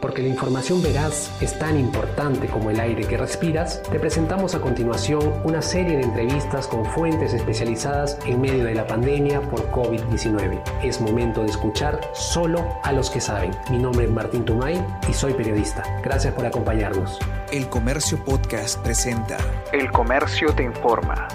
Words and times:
Porque 0.00 0.22
la 0.22 0.28
información 0.28 0.82
veraz 0.82 1.30
es 1.40 1.58
tan 1.58 1.78
importante 1.78 2.46
como 2.46 2.70
el 2.70 2.80
aire 2.80 3.06
que 3.06 3.16
respiras, 3.16 3.82
te 3.82 3.98
presentamos 4.00 4.54
a 4.54 4.60
continuación 4.60 5.32
una 5.44 5.62
serie 5.62 5.96
de 5.98 6.04
entrevistas 6.04 6.66
con 6.66 6.84
fuentes 6.86 7.34
especializadas 7.34 8.18
en 8.26 8.40
medio 8.40 8.64
de 8.64 8.74
la 8.74 8.86
pandemia 8.86 9.40
por 9.42 9.70
COVID-19. 9.70 10.62
Es 10.82 11.00
momento 11.00 11.42
de 11.42 11.50
escuchar 11.50 12.00
solo 12.14 12.78
a 12.82 12.92
los 12.92 13.10
que 13.10 13.20
saben. 13.20 13.50
Mi 13.70 13.78
nombre 13.78 14.06
es 14.06 14.10
Martín 14.10 14.44
Tumay 14.44 14.82
y 15.08 15.12
soy 15.12 15.34
periodista. 15.34 15.82
Gracias 16.02 16.32
por 16.34 16.46
acompañarnos. 16.46 17.18
El 17.52 17.68
Comercio 17.68 18.24
Podcast 18.24 18.78
presenta 18.82 19.36
El 19.72 19.90
Comercio 19.90 20.54
te 20.54 20.62
informa. 20.62 21.28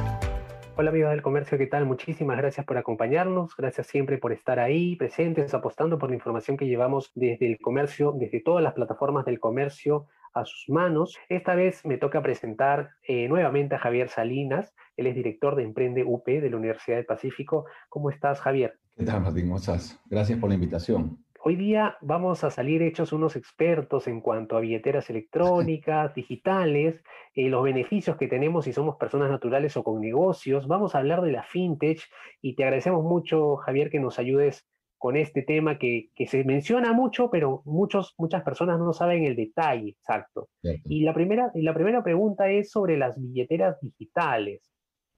Hola 0.77 0.89
amigos 0.89 1.11
del 1.11 1.21
comercio, 1.21 1.57
¿qué 1.57 1.67
tal? 1.67 1.85
Muchísimas 1.85 2.35
gracias 2.35 2.65
por 2.65 2.77
acompañarnos, 2.77 3.55
gracias 3.55 3.87
siempre 3.87 4.17
por 4.17 4.33
estar 4.33 4.59
ahí 4.59 4.97
presentes, 4.97 5.53
apostando 5.53 5.97
por 5.97 6.09
la 6.09 6.17
información 6.17 6.57
que 6.57 6.67
llevamos 6.67 7.13
desde 7.15 7.47
el 7.47 7.59
comercio, 7.59 8.11
desde 8.11 8.41
todas 8.41 8.61
las 8.61 8.73
plataformas 8.73 9.23
del 9.23 9.39
comercio 9.39 10.07
a 10.33 10.43
sus 10.43 10.67
manos. 10.67 11.17
Esta 11.29 11.55
vez 11.55 11.85
me 11.85 11.97
toca 11.97 12.21
presentar 12.21 12.89
eh, 13.07 13.29
nuevamente 13.29 13.75
a 13.75 13.79
Javier 13.79 14.09
Salinas, 14.09 14.73
él 14.97 15.07
es 15.07 15.15
director 15.15 15.55
de 15.55 15.63
Emprende 15.63 16.03
UP 16.03 16.25
de 16.25 16.49
la 16.49 16.57
Universidad 16.57 16.97
del 16.97 17.05
Pacífico. 17.05 17.67
¿Cómo 17.87 18.09
estás, 18.09 18.41
Javier? 18.41 18.77
¿Qué 18.97 19.05
tal, 19.05 19.21
Martín? 19.21 19.45
¿Cómo 19.45 19.59
estás? 19.59 19.97
Gracias 20.09 20.37
por 20.37 20.49
la 20.49 20.55
invitación. 20.55 21.24
Hoy 21.47 21.57
día 21.57 21.95
vamos 22.01 22.43
a 22.43 22.49
salir 22.49 22.81
hechos 22.81 23.13
unos 23.13 23.35
expertos 23.35 24.07
en 24.07 24.19
cuanto 24.19 24.57
a 24.57 24.61
billeteras 24.61 25.11
electrónicas, 25.11 26.15
digitales, 26.15 27.03
eh, 27.35 27.49
los 27.49 27.63
beneficios 27.63 28.17
que 28.17 28.27
tenemos 28.27 28.65
si 28.65 28.73
somos 28.73 28.95
personas 28.95 29.29
naturales 29.29 29.77
o 29.77 29.83
con 29.83 30.01
negocios. 30.01 30.67
Vamos 30.67 30.95
a 30.95 30.97
hablar 30.97 31.21
de 31.21 31.31
la 31.31 31.43
fintech 31.43 32.01
y 32.41 32.55
te 32.55 32.63
agradecemos 32.63 33.03
mucho, 33.03 33.57
Javier, 33.57 33.91
que 33.91 33.99
nos 33.99 34.17
ayudes 34.17 34.65
con 34.97 35.17
este 35.17 35.43
tema 35.43 35.77
que, 35.77 36.09
se 36.25 36.43
menciona 36.45 36.93
mucho, 36.93 37.29
pero 37.29 37.61
muchos, 37.65 38.15
muchas 38.17 38.41
personas 38.41 38.79
no 38.79 38.91
saben 38.91 39.23
el 39.23 39.35
detalle 39.35 39.89
exacto. 39.89 40.49
Y 40.63 41.03
la, 41.03 41.13
primera, 41.13 41.51
la 41.53 41.75
primera 41.75 42.03
pregunta 42.03 42.49
es 42.49 42.71
sobre 42.71 42.97
las 42.97 43.21
billeteras 43.21 43.79
digitales. 43.81 44.73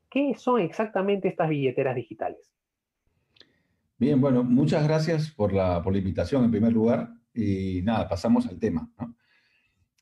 ¿Qué 0.09 0.34
son 0.36 0.59
exactamente 0.59 1.30
estas 1.30 1.47
billeteras 1.47 1.95
digitales? 1.95 2.56
Bien, 4.00 4.22
bueno, 4.22 4.44
muchas 4.44 4.84
gracias 4.84 5.31
por 5.31 5.52
la, 5.53 5.81
por 5.81 5.92
la 5.92 5.98
invitación 5.98 6.44
en 6.44 6.52
primer 6.52 6.72
lugar. 6.72 7.14
Y 7.34 7.81
nada, 7.84 8.08
pasamos 8.08 8.45
al 8.45 8.59
tema. 8.59 8.92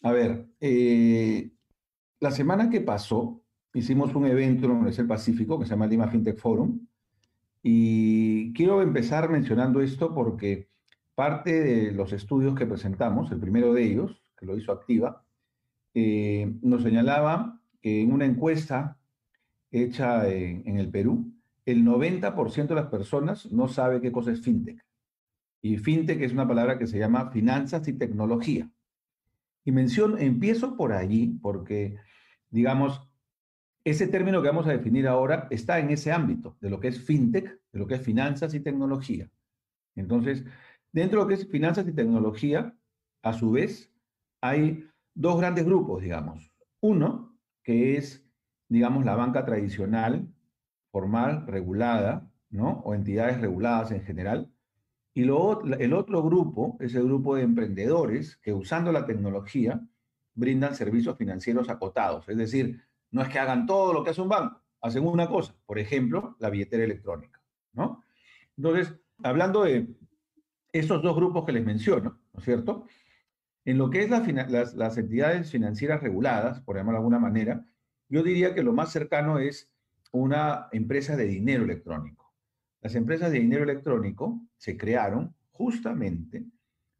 A 0.02 0.12
ver, 0.12 0.48
eh, 0.60 1.52
la 2.20 2.32
semana 2.32 2.70
que 2.70 2.82
pasó 2.82 3.42
hicimos 3.74 4.14
un 4.14 4.26
evento 4.26 4.66
en 4.66 4.72
la 4.72 4.76
Universidad 4.76 5.08
Pacífico 5.08 5.58
que 5.58 5.66
se 5.66 5.72
llama 5.72 5.88
Lima 5.88 6.10
FinTech 6.10 6.38
Forum. 6.38 6.86
Y 7.64 8.52
quiero 8.54 8.82
empezar 8.82 9.30
mencionando 9.30 9.82
esto 9.82 10.14
porque 10.14 10.70
parte 11.16 11.62
de 11.62 11.92
los 11.94 12.12
estudios 12.12 12.54
que 12.54 12.66
presentamos, 12.66 13.32
el 13.32 13.40
primero 13.40 13.74
de 13.74 13.84
ellos, 13.86 14.22
que 14.38 14.46
lo 14.46 14.58
hizo 14.58 14.74
Activa, 14.74 15.24
eh, 15.94 16.54
nos 16.62 16.84
señalaba 16.84 17.62
que 17.82 18.02
en 18.02 18.12
una 18.12 18.26
encuesta 18.26 18.98
hecha 19.72 20.30
en 20.30 20.78
el 20.78 20.90
Perú, 20.90 21.35
el 21.66 21.84
90% 21.84 22.68
de 22.68 22.76
las 22.76 22.88
personas 22.88 23.52
no 23.52 23.68
sabe 23.68 24.02
qué 24.02 24.12
cosa 24.12 24.32
es 24.32 24.42
fintech. 24.42 24.84
Y 25.62 25.78
fintech 25.78 26.22
es 26.22 26.32
una 26.32 26.48
palabra 26.48 26.78
que 26.78 26.88
se 26.88 27.00
llama 27.00 27.32
finanzas 27.32 27.88
y 27.88 27.94
tecnología. 27.94 28.70
Y 29.64 29.72
menciono, 29.72 30.18
empiezo 30.18 30.78
por 30.78 30.94
allí 30.94 31.40
porque, 31.42 31.98
digamos, 32.52 33.10
ese 33.84 34.08
término 34.08 34.42
que 34.42 34.48
vamos 34.48 34.68
a 34.68 34.72
definir 34.72 35.08
ahora 35.08 35.48
está 35.50 35.80
en 35.80 35.90
ese 35.90 36.12
ámbito 36.12 36.56
de 36.62 36.70
lo 36.70 36.80
que 36.80 36.90
es 36.90 37.04
fintech, 37.04 37.60
de 37.72 37.80
lo 37.80 37.88
que 37.88 37.96
es 37.96 38.02
finanzas 38.02 38.54
y 38.54 38.60
tecnología. 38.60 39.30
Entonces, 39.96 40.44
dentro 40.92 41.20
de 41.20 41.24
lo 41.24 41.28
que 41.28 41.36
es 41.36 41.50
finanzas 41.50 41.88
y 41.88 41.94
tecnología, 41.94 42.78
a 43.24 43.34
su 43.34 43.52
vez, 43.52 43.92
hay 44.42 44.88
dos 45.16 45.40
grandes 45.40 45.66
grupos, 45.66 46.04
digamos. 46.04 46.52
Uno, 46.80 47.40
que 47.64 47.98
es, 47.98 48.24
digamos, 48.70 49.04
la 49.04 49.16
banca 49.16 49.46
tradicional, 49.46 50.32
formal, 50.96 51.46
regulada, 51.46 52.32
¿no? 52.50 52.82
O 52.86 52.96
entidades 52.96 53.42
reguladas 53.42 53.92
en 53.92 54.02
general. 54.04 54.50
Y 55.14 55.26
lo, 55.26 55.62
el 55.62 55.92
otro 55.92 56.24
grupo 56.24 56.78
es 56.80 56.96
el 56.96 57.04
grupo 57.04 57.36
de 57.36 57.42
emprendedores 57.42 58.38
que 58.38 58.54
usando 58.54 58.94
la 58.94 59.06
tecnología 59.06 59.86
brindan 60.36 60.74
servicios 60.74 61.18
financieros 61.18 61.68
acotados. 61.68 62.30
Es 62.30 62.38
decir, 62.38 62.82
no 63.12 63.22
es 63.22 63.28
que 63.28 63.40
hagan 63.40 63.66
todo 63.66 63.92
lo 63.92 64.06
que 64.06 64.12
hace 64.12 64.22
un 64.22 64.30
banco, 64.30 64.62
hacen 64.80 65.06
una 65.06 65.28
cosa, 65.28 65.54
por 65.66 65.80
ejemplo, 65.80 66.38
la 66.40 66.50
billetera 66.50 66.86
electrónica, 66.86 67.42
¿no? 67.74 68.02
Entonces, 68.56 68.96
hablando 69.22 69.64
de 69.64 69.94
esos 70.72 71.04
dos 71.04 71.14
grupos 71.14 71.44
que 71.44 71.52
les 71.52 71.66
menciono, 71.66 72.22
¿no 72.32 72.40
es 72.40 72.46
cierto? 72.46 72.86
En 73.66 73.78
lo 73.78 73.90
que 73.90 74.04
es 74.04 74.10
las, 74.10 74.74
las 74.76 74.98
entidades 74.98 75.52
financieras 75.52 76.02
reguladas, 76.02 76.62
por 76.62 76.78
llamarlo 76.78 77.00
de 77.00 77.04
alguna 77.04 77.20
manera, 77.20 77.66
yo 78.08 78.24
diría 78.24 78.56
que 78.56 78.64
lo 78.64 78.72
más 78.72 78.94
cercano 78.94 79.40
es 79.40 79.75
una 80.12 80.70
empresa 80.72 81.16
de 81.16 81.26
dinero 81.26 81.64
electrónico. 81.64 82.34
Las 82.82 82.96
empresas 82.96 83.32
de 83.32 83.40
dinero 83.40 83.64
electrónico 83.64 84.42
se 84.58 84.78
crearon 84.78 85.36
justamente 85.52 86.46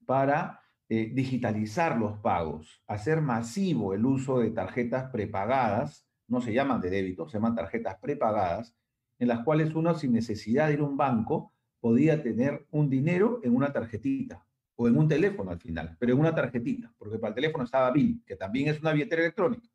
para 0.06 0.62
eh, 0.88 1.12
digitalizar 1.14 1.98
los 1.98 2.20
pagos, 2.20 2.84
hacer 2.88 3.22
masivo 3.22 3.94
el 3.94 4.06
uso 4.06 4.40
de 4.40 4.52
tarjetas 4.52 5.12
prepagadas, 5.12 6.08
no 6.28 6.42
se 6.42 6.54
llaman 6.54 6.82
de 6.82 6.90
débito, 6.90 7.28
se 7.28 7.38
llaman 7.38 7.56
tarjetas 7.56 7.98
prepagadas, 8.00 8.76
en 9.20 9.28
las 9.28 9.44
cuales 9.44 9.74
uno 9.74 9.96
sin 9.96 10.14
necesidad 10.14 10.68
de 10.68 10.74
ir 10.74 10.80
a 10.80 10.84
un 10.84 10.98
banco 10.98 11.54
podía 11.80 12.22
tener 12.22 12.66
un 12.72 12.90
dinero 12.90 13.40
en 13.44 13.56
una 13.56 13.72
tarjetita 13.72 14.46
o 14.76 14.88
en 14.88 14.98
un 14.98 15.08
teléfono 15.08 15.52
al 15.52 15.60
final, 15.60 15.96
pero 16.00 16.14
en 16.14 16.20
una 16.20 16.36
tarjetita, 16.36 16.94
porque 16.98 17.18
para 17.18 17.30
el 17.30 17.36
teléfono 17.36 17.64
estaba 17.64 17.92
BIL, 17.92 18.24
que 18.26 18.36
también 18.36 18.70
es 18.70 18.82
una 18.82 18.92
billetera 18.92 19.22
electrónica. 19.22 19.70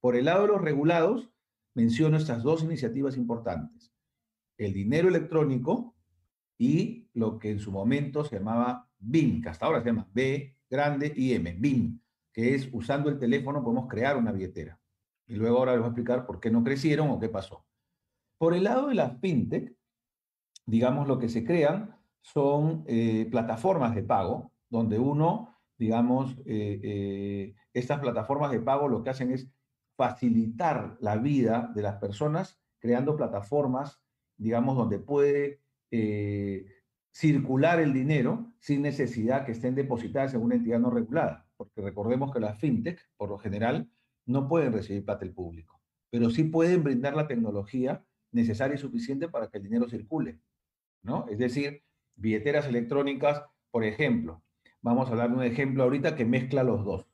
Por 0.00 0.16
el 0.16 0.26
lado 0.26 0.42
de 0.42 0.48
los 0.48 0.60
regulados, 0.60 1.30
menciono 1.74 2.16
estas 2.16 2.42
dos 2.42 2.62
iniciativas 2.62 3.16
importantes. 3.16 3.92
El 4.58 4.72
dinero 4.72 5.08
electrónico 5.08 5.94
y 6.58 7.08
lo 7.14 7.38
que 7.38 7.50
en 7.50 7.58
su 7.58 7.72
momento 7.72 8.24
se 8.24 8.36
llamaba 8.36 8.88
BIM, 8.98 9.40
que 9.42 9.48
hasta 9.48 9.66
ahora 9.66 9.80
se 9.80 9.86
llama 9.86 10.08
B 10.12 10.56
grande 10.68 11.12
y 11.16 11.32
M, 11.32 11.54
BIM, 11.58 12.00
que 12.32 12.54
es 12.54 12.68
usando 12.72 13.08
el 13.08 13.18
teléfono 13.18 13.62
podemos 13.62 13.88
crear 13.88 14.16
una 14.16 14.32
billetera. 14.32 14.78
Y 15.26 15.36
luego 15.36 15.58
ahora 15.58 15.72
les 15.72 15.80
voy 15.80 15.86
a 15.86 15.90
explicar 15.90 16.26
por 16.26 16.40
qué 16.40 16.50
no 16.50 16.62
crecieron 16.62 17.10
o 17.10 17.18
qué 17.18 17.28
pasó. 17.28 17.64
Por 18.38 18.54
el 18.54 18.64
lado 18.64 18.88
de 18.88 18.94
las 18.94 19.18
fintech, 19.20 19.74
digamos, 20.66 21.08
lo 21.08 21.18
que 21.18 21.28
se 21.28 21.44
crean 21.44 21.96
son 22.20 22.84
eh, 22.86 23.26
plataformas 23.30 23.94
de 23.94 24.02
pago, 24.02 24.52
donde 24.68 24.98
uno, 24.98 25.58
digamos, 25.78 26.36
eh, 26.46 26.80
eh, 26.82 27.54
estas 27.72 28.00
plataformas 28.00 28.50
de 28.50 28.60
pago 28.60 28.88
lo 28.88 29.02
que 29.02 29.10
hacen 29.10 29.32
es 29.32 29.50
facilitar 30.00 30.96
la 31.00 31.18
vida 31.18 31.70
de 31.74 31.82
las 31.82 31.96
personas 31.96 32.58
creando 32.78 33.18
plataformas, 33.18 34.00
digamos, 34.38 34.74
donde 34.74 34.98
puede 34.98 35.60
eh, 35.90 36.64
circular 37.10 37.80
el 37.80 37.92
dinero 37.92 38.50
sin 38.60 38.80
necesidad 38.80 39.44
que 39.44 39.52
estén 39.52 39.74
depositadas 39.74 40.32
en 40.32 40.40
una 40.40 40.54
entidad 40.54 40.80
no 40.80 40.90
regulada. 40.90 41.46
Porque 41.54 41.82
recordemos 41.82 42.32
que 42.32 42.40
las 42.40 42.58
fintech, 42.58 42.98
por 43.18 43.28
lo 43.28 43.36
general, 43.36 43.90
no 44.24 44.48
pueden 44.48 44.72
recibir 44.72 45.04
plata 45.04 45.26
del 45.26 45.34
público, 45.34 45.82
pero 46.08 46.30
sí 46.30 46.44
pueden 46.44 46.82
brindar 46.82 47.14
la 47.14 47.28
tecnología 47.28 48.02
necesaria 48.32 48.76
y 48.76 48.78
suficiente 48.78 49.28
para 49.28 49.50
que 49.50 49.58
el 49.58 49.64
dinero 49.64 49.86
circule. 49.86 50.40
¿no? 51.02 51.26
Es 51.28 51.36
decir, 51.36 51.82
billeteras 52.16 52.66
electrónicas, 52.66 53.42
por 53.70 53.84
ejemplo. 53.84 54.42
Vamos 54.80 55.08
a 55.08 55.10
hablar 55.10 55.28
de 55.28 55.36
un 55.36 55.42
ejemplo 55.42 55.82
ahorita 55.82 56.16
que 56.16 56.24
mezcla 56.24 56.62
los 56.62 56.86
dos. 56.86 57.06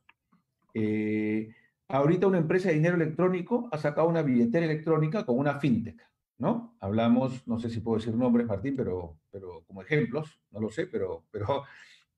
Eh, 0.73 1.53
Ahorita 1.89 2.27
una 2.27 2.37
empresa 2.37 2.67
de 2.67 2.75
dinero 2.75 2.95
electrónico 2.95 3.69
ha 3.71 3.77
sacado 3.77 4.09
una 4.09 4.21
billetera 4.21 4.65
electrónica 4.65 5.25
con 5.25 5.39
una 5.39 5.59
fintech, 5.59 6.01
¿no? 6.37 6.75
Hablamos, 6.81 7.47
no 7.47 7.59
sé 7.59 7.69
si 7.69 7.79
puedo 7.79 7.97
decir 7.97 8.13
nombres, 8.13 8.45
Martín, 8.45 8.75
pero, 8.75 9.17
pero 9.31 9.63
como 9.65 9.81
ejemplos, 9.81 10.41
no 10.51 10.59
lo 10.59 10.69
sé, 10.69 10.87
pero, 10.87 11.25
pero 11.31 11.63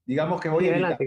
digamos 0.05 0.41
que 0.41 0.49
voy 0.49 0.69
a... 0.69 0.97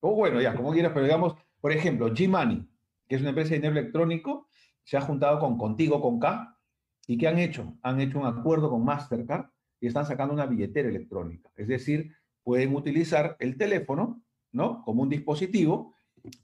Oh, 0.00 0.14
bueno, 0.14 0.40
ya, 0.40 0.54
como 0.54 0.72
quieras, 0.72 0.92
pero 0.92 1.04
digamos, 1.04 1.34
por 1.60 1.72
ejemplo, 1.72 2.10
G-Money, 2.10 2.68
que 3.08 3.14
es 3.14 3.20
una 3.20 3.30
empresa 3.30 3.50
de 3.50 3.56
dinero 3.56 3.78
electrónico, 3.78 4.48
se 4.82 4.96
ha 4.96 5.00
juntado 5.00 5.38
con 5.38 5.56
Contigo, 5.56 6.02
con 6.02 6.18
K, 6.18 6.58
¿y 7.06 7.16
qué 7.16 7.28
han 7.28 7.38
hecho? 7.38 7.78
Han 7.82 8.00
hecho 8.00 8.18
un 8.18 8.26
acuerdo 8.26 8.70
con 8.70 8.84
Mastercard 8.84 9.46
y 9.80 9.86
están 9.86 10.04
sacando 10.04 10.34
una 10.34 10.46
billetera 10.46 10.88
electrónica. 10.88 11.50
Es 11.56 11.68
decir, 11.68 12.12
pueden 12.42 12.74
utilizar 12.74 13.36
el 13.38 13.56
teléfono, 13.56 14.22
¿no? 14.52 14.82
Como 14.82 15.02
un 15.02 15.08
dispositivo 15.08 15.94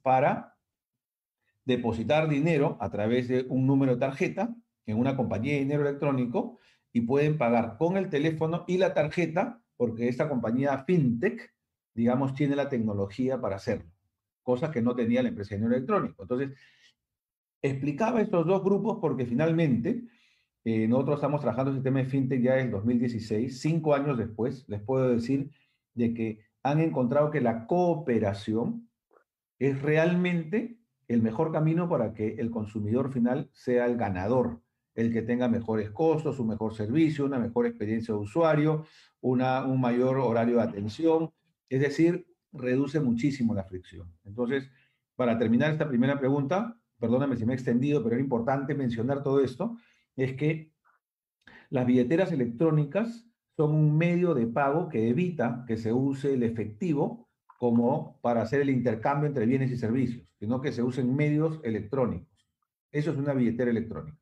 para 0.02 0.56
depositar 1.70 2.28
dinero 2.28 2.76
a 2.80 2.90
través 2.90 3.28
de 3.28 3.46
un 3.48 3.66
número 3.66 3.94
de 3.94 4.00
tarjeta 4.00 4.54
en 4.86 4.98
una 4.98 5.16
compañía 5.16 5.54
de 5.54 5.60
dinero 5.60 5.82
electrónico 5.82 6.58
y 6.92 7.02
pueden 7.02 7.38
pagar 7.38 7.76
con 7.78 7.96
el 7.96 8.10
teléfono 8.10 8.64
y 8.66 8.78
la 8.78 8.92
tarjeta 8.92 9.62
porque 9.76 10.08
esta 10.08 10.28
compañía 10.28 10.84
fintech, 10.84 11.54
digamos, 11.94 12.34
tiene 12.34 12.56
la 12.56 12.68
tecnología 12.68 13.40
para 13.40 13.56
hacerlo, 13.56 13.90
cosa 14.42 14.70
que 14.70 14.82
no 14.82 14.94
tenía 14.94 15.22
la 15.22 15.28
empresa 15.28 15.50
de 15.50 15.56
dinero 15.56 15.76
electrónico. 15.76 16.22
Entonces, 16.22 16.50
explicaba 17.62 18.20
estos 18.20 18.46
dos 18.46 18.62
grupos 18.62 18.98
porque 19.00 19.24
finalmente 19.24 20.02
eh, 20.64 20.88
nosotros 20.88 21.16
estamos 21.16 21.40
trabajando 21.40 21.70
el 21.70 21.76
sistema 21.78 22.00
de 22.00 22.06
fintech 22.06 22.42
ya 22.42 22.58
en 22.58 22.70
2016, 22.72 23.60
cinco 23.60 23.94
años 23.94 24.18
después, 24.18 24.68
les 24.68 24.82
puedo 24.82 25.08
decir 25.08 25.50
de 25.94 26.12
que 26.14 26.40
han 26.62 26.80
encontrado 26.80 27.30
que 27.30 27.40
la 27.40 27.66
cooperación 27.66 28.88
es 29.58 29.80
realmente 29.80 30.79
el 31.10 31.22
mejor 31.22 31.50
camino 31.50 31.88
para 31.88 32.14
que 32.14 32.36
el 32.38 32.52
consumidor 32.52 33.12
final 33.12 33.50
sea 33.52 33.86
el 33.86 33.96
ganador, 33.96 34.62
el 34.94 35.12
que 35.12 35.22
tenga 35.22 35.48
mejores 35.48 35.90
costos, 35.90 36.38
un 36.38 36.46
mejor 36.46 36.72
servicio, 36.72 37.24
una 37.24 37.40
mejor 37.40 37.66
experiencia 37.66 38.14
de 38.14 38.20
usuario, 38.20 38.84
una, 39.20 39.66
un 39.66 39.80
mayor 39.80 40.18
horario 40.18 40.56
de 40.56 40.62
atención, 40.62 41.32
es 41.68 41.80
decir, 41.80 42.28
reduce 42.52 43.00
muchísimo 43.00 43.54
la 43.54 43.64
fricción. 43.64 44.14
Entonces, 44.24 44.70
para 45.16 45.36
terminar 45.36 45.72
esta 45.72 45.88
primera 45.88 46.16
pregunta, 46.16 46.78
perdóname 47.00 47.36
si 47.36 47.44
me 47.44 47.54
he 47.54 47.56
extendido, 47.56 48.04
pero 48.04 48.14
es 48.14 48.20
importante 48.22 48.76
mencionar 48.76 49.24
todo 49.24 49.42
esto, 49.42 49.76
es 50.14 50.34
que 50.34 50.72
las 51.70 51.86
billeteras 51.86 52.30
electrónicas 52.30 53.26
son 53.56 53.74
un 53.74 53.98
medio 53.98 54.32
de 54.34 54.46
pago 54.46 54.88
que 54.88 55.08
evita 55.08 55.64
que 55.66 55.76
se 55.76 55.92
use 55.92 56.34
el 56.34 56.44
efectivo 56.44 57.29
como 57.60 58.18
para 58.22 58.40
hacer 58.40 58.62
el 58.62 58.70
intercambio 58.70 59.26
entre 59.26 59.44
bienes 59.44 59.70
y 59.70 59.76
servicios, 59.76 60.26
sino 60.38 60.62
que 60.62 60.72
se 60.72 60.82
usen 60.82 61.14
medios 61.14 61.60
electrónicos. 61.62 62.48
Eso 62.90 63.10
es 63.10 63.18
una 63.18 63.34
billetera 63.34 63.70
electrónica. 63.70 64.16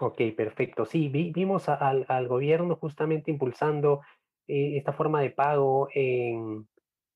Ok, 0.00 0.22
perfecto. 0.34 0.86
Sí, 0.86 1.10
vimos 1.10 1.68
al, 1.68 2.28
gobierno 2.28 2.76
justamente 2.76 3.30
impulsando 3.30 4.00
eh, 4.48 4.78
esta 4.78 4.94
forma 4.94 5.20
de 5.20 5.32
pago 5.32 5.88
en, 5.94 6.66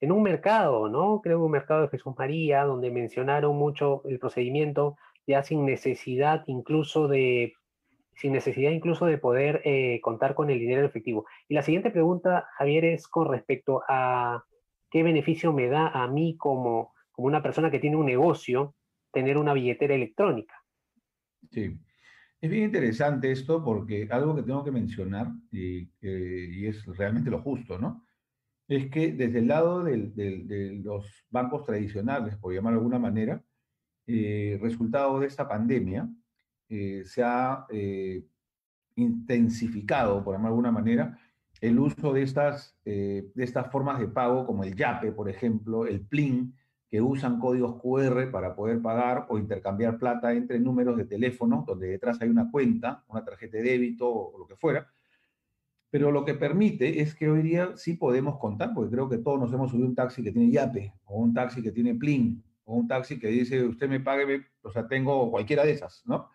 en 0.03 0.13
un 0.13 0.23
mercado, 0.23 0.91
¿no? 0.91 1.23
Creo 1.23 1.39
que 1.39 1.45
un 1.45 1.53
mercado 1.53 1.81
de 1.81 1.89
Jesús 1.89 2.13
María, 2.19 2.65
donde 2.65 2.91
mencionaron 2.91 3.57
mucho 3.57 4.03
el 4.05 4.19
procedimiento 4.19 4.99
ya 5.27 5.43
sin 5.43 5.65
necesidad 5.65 6.45
incluso 6.49 7.09
de 7.09 7.55
sin 8.15 8.33
necesidad 8.33 8.73
incluso 8.73 9.07
de 9.07 9.17
poder 9.17 9.63
eh, 9.65 10.01
contar 10.03 10.35
con 10.35 10.51
el 10.51 10.59
dinero 10.59 10.87
efectivo. 10.87 11.25
Y 11.49 11.55
la 11.55 11.63
siguiente 11.63 11.91
pregunta, 11.91 12.47
Javier, 12.59 12.85
es 12.85 13.09
con 13.09 13.31
respecto 13.31 13.83
a 13.89 14.45
qué 14.91 15.03
beneficio 15.03 15.53
me 15.53 15.69
da 15.69 15.89
a 15.89 16.09
mí 16.09 16.37
como, 16.37 16.95
como 17.13 17.29
una 17.29 17.43
persona 17.43 17.71
que 17.71 17.79
tiene 17.79 17.97
un 17.97 18.07
negocio 18.07 18.75
tener 19.13 19.39
una 19.39 19.53
billetera 19.53 19.95
electrónica. 19.95 20.55
Sí, 21.51 21.79
es 22.41 22.51
bien 22.51 22.65
interesante 22.65 23.31
esto 23.31 23.65
porque 23.65 24.09
algo 24.11 24.35
que 24.35 24.43
tengo 24.43 24.65
que 24.65 24.73
mencionar, 24.73 25.29
y, 25.51 25.91
eh, 26.03 26.49
y 26.51 26.67
es 26.67 26.85
realmente 26.87 27.31
lo 27.31 27.41
justo, 27.41 27.79
¿no? 27.79 28.07
es 28.69 28.91
que 28.91 29.13
desde 29.13 29.39
el 29.39 29.49
lado 29.49 29.85
de 29.85 30.81
los 30.83 31.07
bancos 31.31 31.65
tradicionales, 31.65 32.37
por 32.37 32.53
llamarlo 32.53 32.79
de 32.79 32.83
alguna 32.83 32.99
manera, 32.99 33.45
eh, 34.07 34.59
resultado 34.61 35.21
de 35.21 35.27
esta 35.27 35.49
pandemia, 35.49 36.09
eh, 36.69 37.03
se 37.05 37.23
ha 37.23 37.65
eh, 37.71 38.25
intensificado, 38.97 40.25
por 40.25 40.35
llamarlo 40.35 40.57
de 40.63 40.69
alguna 40.69 40.73
manera, 40.73 41.19
el 41.61 41.79
uso 41.79 42.13
de 42.13 42.23
estas, 42.23 42.79
de 42.85 43.33
estas 43.37 43.71
formas 43.71 43.99
de 43.99 44.09
pago 44.09 44.47
como 44.47 44.65
el 44.65 44.75
YAPE, 44.75 45.13
por 45.13 45.29
ejemplo, 45.29 45.87
el 45.87 46.01
PLIN, 46.01 46.55
que 46.89 47.01
usan 47.01 47.41
códigos 47.41 47.81
QR 47.83 48.31
para 48.31 48.55
poder 48.55 48.81
pagar 48.81 49.27
o 49.29 49.39
intercambiar 49.39 49.99
plata 49.99 50.33
entre 50.33 50.61
números 50.61 50.97
de 50.97 51.05
teléfono, 51.05 51.65
donde 51.67 51.89
detrás 51.89 52.23
hay 52.23 52.29
una 52.29 52.49
cuenta, 52.51 53.05
una 53.09 53.25
tarjeta 53.25 53.57
de 53.57 53.65
débito 53.65 54.09
o 54.09 54.39
lo 54.39 54.47
que 54.47 54.55
fuera, 54.55 54.87
pero 55.91 56.13
lo 56.13 56.25
que 56.25 56.35
permite 56.35 57.01
es 57.01 57.15
que 57.15 57.29
hoy 57.29 57.43
día 57.43 57.73
sí 57.77 57.95
podemos 57.95 58.39
contar, 58.39 58.73
porque 58.75 58.91
creo 58.93 59.09
que 59.09 59.19
todos 59.19 59.41
nos 59.41 59.53
hemos 59.53 59.71
subido 59.71 59.89
un 59.89 59.95
taxi 59.95 60.23
que 60.23 60.31
tiene 60.31 60.51
YAPE, 60.51 60.93
o 61.07 61.21
un 61.21 61.35
taxi 61.35 61.63
que 61.63 61.73
tiene 61.73 61.95
PLIN, 61.95 62.43
o 62.65 62.75
un 62.75 62.87
taxi 62.87 63.19
que 63.19 63.29
dice, 63.29 63.65
usted 63.65 63.89
me 63.89 64.01
pague, 64.01 64.45
o 64.63 64.71
sea, 64.71 64.87
tengo 64.87 65.31
cualquiera 65.31 65.65
de 65.65 65.73
esas, 65.73 66.03
¿no? 66.07 66.29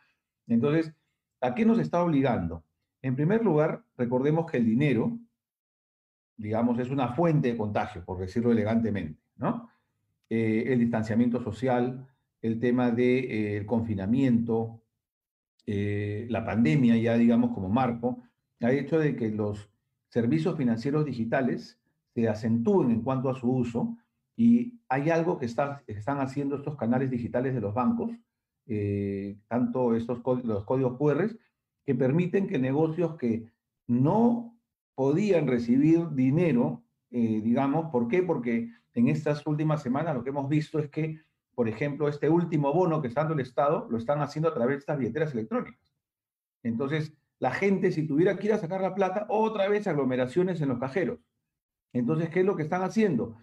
Entonces, 0.48 0.94
¿a 1.40 1.54
qué 1.56 1.66
nos 1.66 1.80
está 1.80 2.04
obligando? 2.04 2.64
En 3.02 3.16
primer 3.16 3.44
lugar, 3.44 3.84
recordemos 3.98 4.50
que 4.50 4.58
el 4.58 4.66
dinero, 4.66 5.18
digamos, 6.38 6.78
es 6.80 6.90
una 6.90 7.10
fuente 7.10 7.50
de 7.50 7.58
contagio, 7.58 8.04
por 8.06 8.20
decirlo 8.20 8.52
elegantemente, 8.52 9.20
¿no? 9.38 9.70
Eh, 10.30 10.72
el 10.72 10.80
distanciamiento 10.80 11.44
social, 11.44 12.08
el 12.42 12.60
tema 12.60 12.88
del 12.88 12.96
de, 12.96 13.58
eh, 13.58 13.66
confinamiento, 13.66 14.82
eh, 15.66 16.26
la 16.30 16.46
pandemia 16.46 16.96
ya, 16.98 17.18
digamos, 17.18 17.54
como 17.54 17.70
marco, 17.70 18.24
ha 18.62 18.72
hecho 18.72 19.00
de 19.00 19.16
que 19.16 19.30
los 19.30 19.70
servicios 20.10 20.56
financieros 20.58 21.06
digitales 21.06 21.80
se 22.14 22.30
acentúen 22.30 22.92
en 22.92 23.02
cuanto 23.02 23.30
a 23.30 23.36
su 23.36 23.52
uso 23.52 23.98
y 24.36 24.80
hay 24.88 25.10
algo 25.10 25.38
que 25.38 25.46
están 25.46 26.20
haciendo 26.20 26.58
estos 26.58 26.76
canales 26.76 27.10
digitales 27.10 27.54
de 27.54 27.62
los 27.62 27.74
bancos, 27.74 28.12
tanto 29.48 29.96
estos 29.96 30.22
los 30.44 30.64
códigos 30.64 30.98
QR, 30.98 31.30
que 31.86 31.96
permiten 31.96 32.48
que 32.48 32.60
negocios 32.60 33.16
que 33.18 33.52
no 33.88 34.58
podían 34.96 35.48
recibir 35.48 36.10
dinero, 36.12 36.84
eh, 37.10 37.42
digamos, 37.44 37.92
¿por 37.92 38.08
qué? 38.08 38.24
Porque 38.24 38.70
en 38.94 39.08
estas 39.08 39.46
últimas 39.48 39.82
semanas 39.82 40.16
lo 40.16 40.24
que 40.24 40.30
hemos 40.30 40.48
visto 40.50 40.80
es 40.80 40.90
que, 40.90 41.22
por 41.56 41.68
ejemplo, 41.68 42.08
este 42.08 42.30
último 42.30 42.74
bono 42.74 43.02
que 43.02 43.08
está 43.08 43.22
dando 43.22 43.34
el 43.34 43.42
Estado 43.42 43.88
lo 43.90 43.98
están 43.98 44.22
haciendo 44.22 44.50
a 44.50 44.54
través 44.54 44.76
de 44.76 44.80
estas 44.80 44.98
billeteras 44.98 45.34
electrónicas. 45.34 45.94
Entonces, 46.64 47.14
la 47.40 47.52
gente, 47.52 47.92
si 47.92 48.06
tuviera 48.06 48.38
que 48.38 48.48
ir 48.48 48.54
a 48.54 48.60
sacar 48.60 48.82
la 48.82 48.94
plata, 48.94 49.26
otra 49.30 49.68
vez 49.68 49.88
aglomeraciones 49.88 50.62
en 50.62 50.70
los 50.70 50.80
cajeros. 50.80 51.20
Entonces, 51.94 52.30
¿qué 52.30 52.42
es 52.42 52.46
lo 52.46 52.56
que 52.56 52.64
están 52.64 52.84
haciendo? 52.84 53.36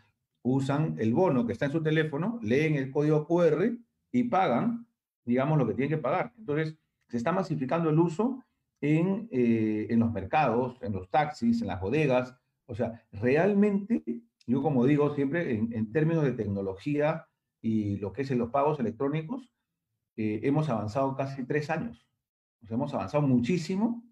Usan 0.42 0.94
el 0.98 1.12
bono 1.12 1.44
que 1.46 1.52
está 1.52 1.66
en 1.66 1.72
su 1.72 1.82
teléfono, 1.82 2.38
leen 2.42 2.76
el 2.76 2.90
código 2.90 3.26
QR 3.26 3.76
y 4.12 4.24
pagan, 4.24 4.86
digamos, 5.24 5.58
lo 5.58 5.66
que 5.66 5.74
tienen 5.74 5.96
que 5.96 6.02
pagar. 6.02 6.32
Entonces, 6.38 6.78
se 7.08 7.16
está 7.16 7.32
masificando 7.32 7.90
el 7.90 7.98
uso 7.98 8.44
en, 8.80 9.28
eh, 9.32 9.86
en 9.90 10.00
los 10.00 10.12
mercados, 10.12 10.78
en 10.82 10.92
los 10.92 11.10
taxis, 11.10 11.60
en 11.60 11.68
las 11.68 11.80
bodegas. 11.80 12.36
O 12.66 12.74
sea, 12.74 13.04
realmente, 13.12 14.02
yo 14.46 14.62
como 14.62 14.84
digo 14.84 15.14
siempre, 15.14 15.54
en, 15.54 15.92
términos 15.92 16.24
de 16.24 16.32
tecnología 16.32 17.26
y 17.60 17.96
lo 17.96 18.12
que 18.12 18.22
es 18.22 18.30
en 18.30 18.38
los 18.38 18.50
pagos 18.50 18.78
electrónicos, 18.78 19.52
eh, 20.16 20.40
hemos 20.44 20.68
avanzado 20.68 21.16
casi 21.16 21.44
tres 21.44 21.70
años. 21.70 22.06
Nos 22.60 22.70
hemos 22.70 22.94
avanzado 22.94 23.26
muchísimo, 23.26 24.04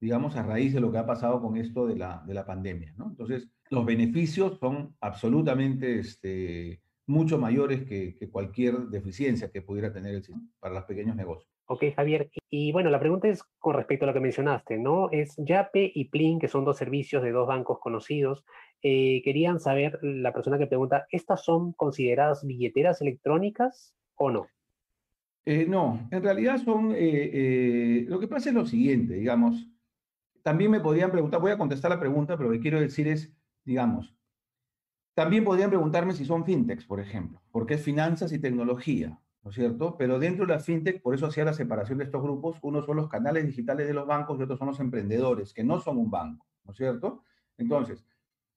digamos, 0.00 0.36
a 0.36 0.42
raíz 0.42 0.74
de 0.74 0.80
lo 0.80 0.92
que 0.92 0.98
ha 0.98 1.06
pasado 1.06 1.40
con 1.40 1.56
esto 1.56 1.86
de 1.86 1.96
la, 1.96 2.22
de 2.26 2.34
la 2.34 2.44
pandemia. 2.44 2.94
Entonces, 2.98 3.48
los 3.70 3.86
beneficios 3.86 4.58
son 4.58 4.94
absolutamente 5.00 5.98
este, 5.98 6.82
mucho 7.06 7.38
mayores 7.38 7.84
que, 7.84 8.16
cualquier 8.30 8.88
deficiencia 8.88 9.50
que 9.50 9.62
pudiera 9.62 9.92
tener 9.92 10.14
el 10.14 10.22
sistema 10.22 10.46
para 10.58 10.74
los 10.74 10.84
pequeños 10.84 11.16
negocios. 11.16 11.50
Ok, 11.66 11.84
Javier. 11.94 12.30
Y 12.50 12.72
bueno, 12.72 12.90
la 12.90 13.00
pregunta 13.00 13.28
es 13.28 13.42
con 13.58 13.74
respecto 13.74 14.04
a 14.04 14.08
lo 14.08 14.14
que 14.14 14.20
mencionaste, 14.20 14.78
¿no? 14.78 15.10
Es 15.10 15.34
Yape 15.38 15.92
y 15.94 16.08
Plin, 16.08 16.38
que 16.38 16.48
son 16.48 16.64
dos 16.64 16.76
servicios 16.76 17.22
de 17.22 17.32
dos 17.32 17.46
bancos 17.46 17.78
conocidos. 17.80 18.44
Eh, 18.82 19.22
querían 19.24 19.60
saber, 19.60 19.98
la 20.02 20.32
persona 20.32 20.58
que 20.58 20.66
pregunta, 20.66 21.06
¿estas 21.10 21.44
son 21.44 21.72
consideradas 21.72 22.46
billeteras 22.46 23.00
electrónicas 23.00 23.94
o 24.16 24.30
no? 24.30 24.46
Eh, 25.46 25.66
no, 25.68 26.08
en 26.10 26.22
realidad 26.22 26.58
son, 26.58 26.92
eh, 26.92 26.96
eh, 27.32 28.06
lo 28.08 28.18
que 28.18 28.28
pasa 28.28 28.48
es 28.48 28.54
lo 28.54 28.64
siguiente, 28.64 29.14
digamos, 29.14 29.68
también 30.42 30.70
me 30.70 30.80
podrían 30.80 31.10
preguntar, 31.10 31.40
voy 31.40 31.52
a 31.52 31.58
contestar 31.58 31.90
la 31.90 32.00
pregunta, 32.00 32.36
pero 32.36 32.48
lo 32.48 32.54
que 32.54 32.60
quiero 32.60 32.80
decir 32.80 33.08
es, 33.08 33.30
digamos, 33.62 34.13
también 35.14 35.44
podrían 35.44 35.70
preguntarme 35.70 36.12
si 36.12 36.24
son 36.24 36.44
fintechs, 36.44 36.84
por 36.84 37.00
ejemplo, 37.00 37.40
porque 37.50 37.74
es 37.74 37.82
finanzas 37.82 38.32
y 38.32 38.40
tecnología, 38.40 39.18
¿no 39.42 39.50
es 39.50 39.56
cierto? 39.56 39.96
Pero 39.96 40.18
dentro 40.18 40.46
de 40.46 40.54
la 40.54 40.60
fintech, 40.60 41.00
por 41.00 41.14
eso 41.14 41.26
hacía 41.26 41.44
la 41.44 41.54
separación 41.54 41.98
de 41.98 42.04
estos 42.04 42.22
grupos, 42.22 42.58
unos 42.62 42.84
son 42.84 42.96
los 42.96 43.08
canales 43.08 43.46
digitales 43.46 43.86
de 43.86 43.94
los 43.94 44.06
bancos 44.06 44.38
y 44.38 44.42
otros 44.42 44.58
son 44.58 44.68
los 44.68 44.80
emprendedores, 44.80 45.52
que 45.52 45.62
no 45.62 45.80
son 45.80 45.98
un 45.98 46.10
banco, 46.10 46.46
¿no 46.64 46.72
es 46.72 46.76
cierto? 46.76 47.22
Entonces, 47.56 48.04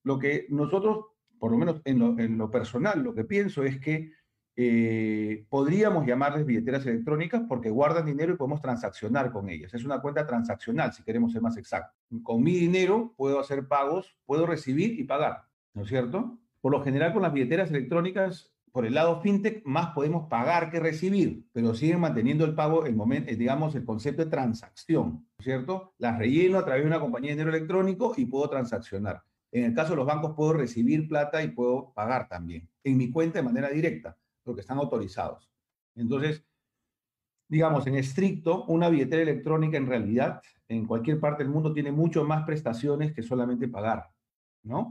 lo 0.04 0.18
que 0.18 0.48
nosotros, 0.50 1.06
por 1.38 1.52
lo 1.52 1.58
menos 1.58 1.82
en 1.86 2.00
lo, 2.00 2.18
en 2.18 2.38
lo 2.38 2.50
personal, 2.50 3.04
lo 3.04 3.14
que 3.14 3.24
pienso 3.24 3.64
es 3.64 3.80
que 3.80 4.12
eh, 4.60 5.46
podríamos 5.50 6.08
llamarles 6.08 6.44
billeteras 6.44 6.84
electrónicas 6.88 7.44
porque 7.48 7.70
guardan 7.70 8.08
dinero 8.08 8.34
y 8.34 8.38
podemos 8.38 8.60
transaccionar 8.60 9.32
con 9.32 9.50
ellas. 9.50 9.72
Es 9.76 9.86
una 9.86 10.02
cuenta 10.02 10.26
transaccional, 10.26 10.94
si 10.94 11.04
queremos 11.04 11.32
ser 11.32 11.44
más 11.44 11.58
exactos. 11.58 11.96
Con 12.24 12.42
mi 12.42 12.54
dinero 12.54 13.14
puedo 13.16 13.40
hacer 13.40 13.68
pagos, 13.68 14.18
puedo 14.26 14.48
recibir 14.48 15.00
y 15.00 15.04
pagar, 15.04 15.44
¿no 15.76 15.84
es 15.84 15.90
cierto? 15.90 16.40
Por 16.68 16.74
lo 16.74 16.84
general, 16.84 17.14
con 17.14 17.22
las 17.22 17.32
billeteras 17.32 17.70
electrónicas, 17.70 18.52
por 18.74 18.86
el 18.86 18.94
lado 18.94 19.22
fintech, 19.22 19.64
más 19.64 19.94
podemos 19.94 20.28
pagar 20.28 20.70
que 20.70 20.82
recibir, 20.82 21.46
pero 21.54 21.74
siguen 21.74 22.02
manteniendo 22.02 22.44
el 22.44 22.56
pago, 22.56 22.86
el 22.86 23.00
eh, 23.26 23.38
digamos, 23.38 23.74
el 23.76 23.86
concepto 23.86 24.26
de 24.26 24.30
transacción, 24.30 25.12
¿no 25.12 25.36
es 25.40 25.46
cierto? 25.46 25.94
Las 25.98 26.18
relleno 26.18 26.58
a 26.58 26.66
través 26.66 26.84
de 26.84 26.88
una 26.88 27.00
compañía 27.00 27.30
de 27.30 27.36
dinero 27.36 27.56
electrónico 27.56 28.14
y 28.18 28.26
puedo 28.26 28.50
transaccionar. 28.50 29.24
En 29.50 29.64
el 29.64 29.74
caso 29.74 29.92
de 29.92 29.96
los 29.96 30.06
bancos, 30.06 30.34
puedo 30.36 30.52
recibir 30.52 31.08
plata 31.08 31.42
y 31.42 31.52
puedo 31.52 31.94
pagar 31.94 32.28
también 32.28 32.68
en 32.84 32.98
mi 32.98 33.12
cuenta 33.12 33.40
de 33.40 33.44
manera 33.44 33.70
directa 33.70 34.18
porque 34.44 34.60
están 34.60 34.78
autorizados. 34.78 35.50
Entonces, 35.96 36.44
digamos, 37.48 37.88
en 37.88 37.96
estricto, 37.96 38.66
una 38.66 38.90
billetera 38.90 39.22
electrónica 39.22 39.78
en 39.78 39.88
realidad 39.88 40.42
en 40.68 40.86
cualquier 40.86 41.18
parte 41.22 41.46
del 41.46 41.54
mundo 41.54 41.72
tiene 41.72 41.94
mucho 41.94 42.26
más 42.26 42.46
prestaciones 42.46 43.14
que 43.14 43.24
solamente 43.24 43.70
pagar, 43.70 44.10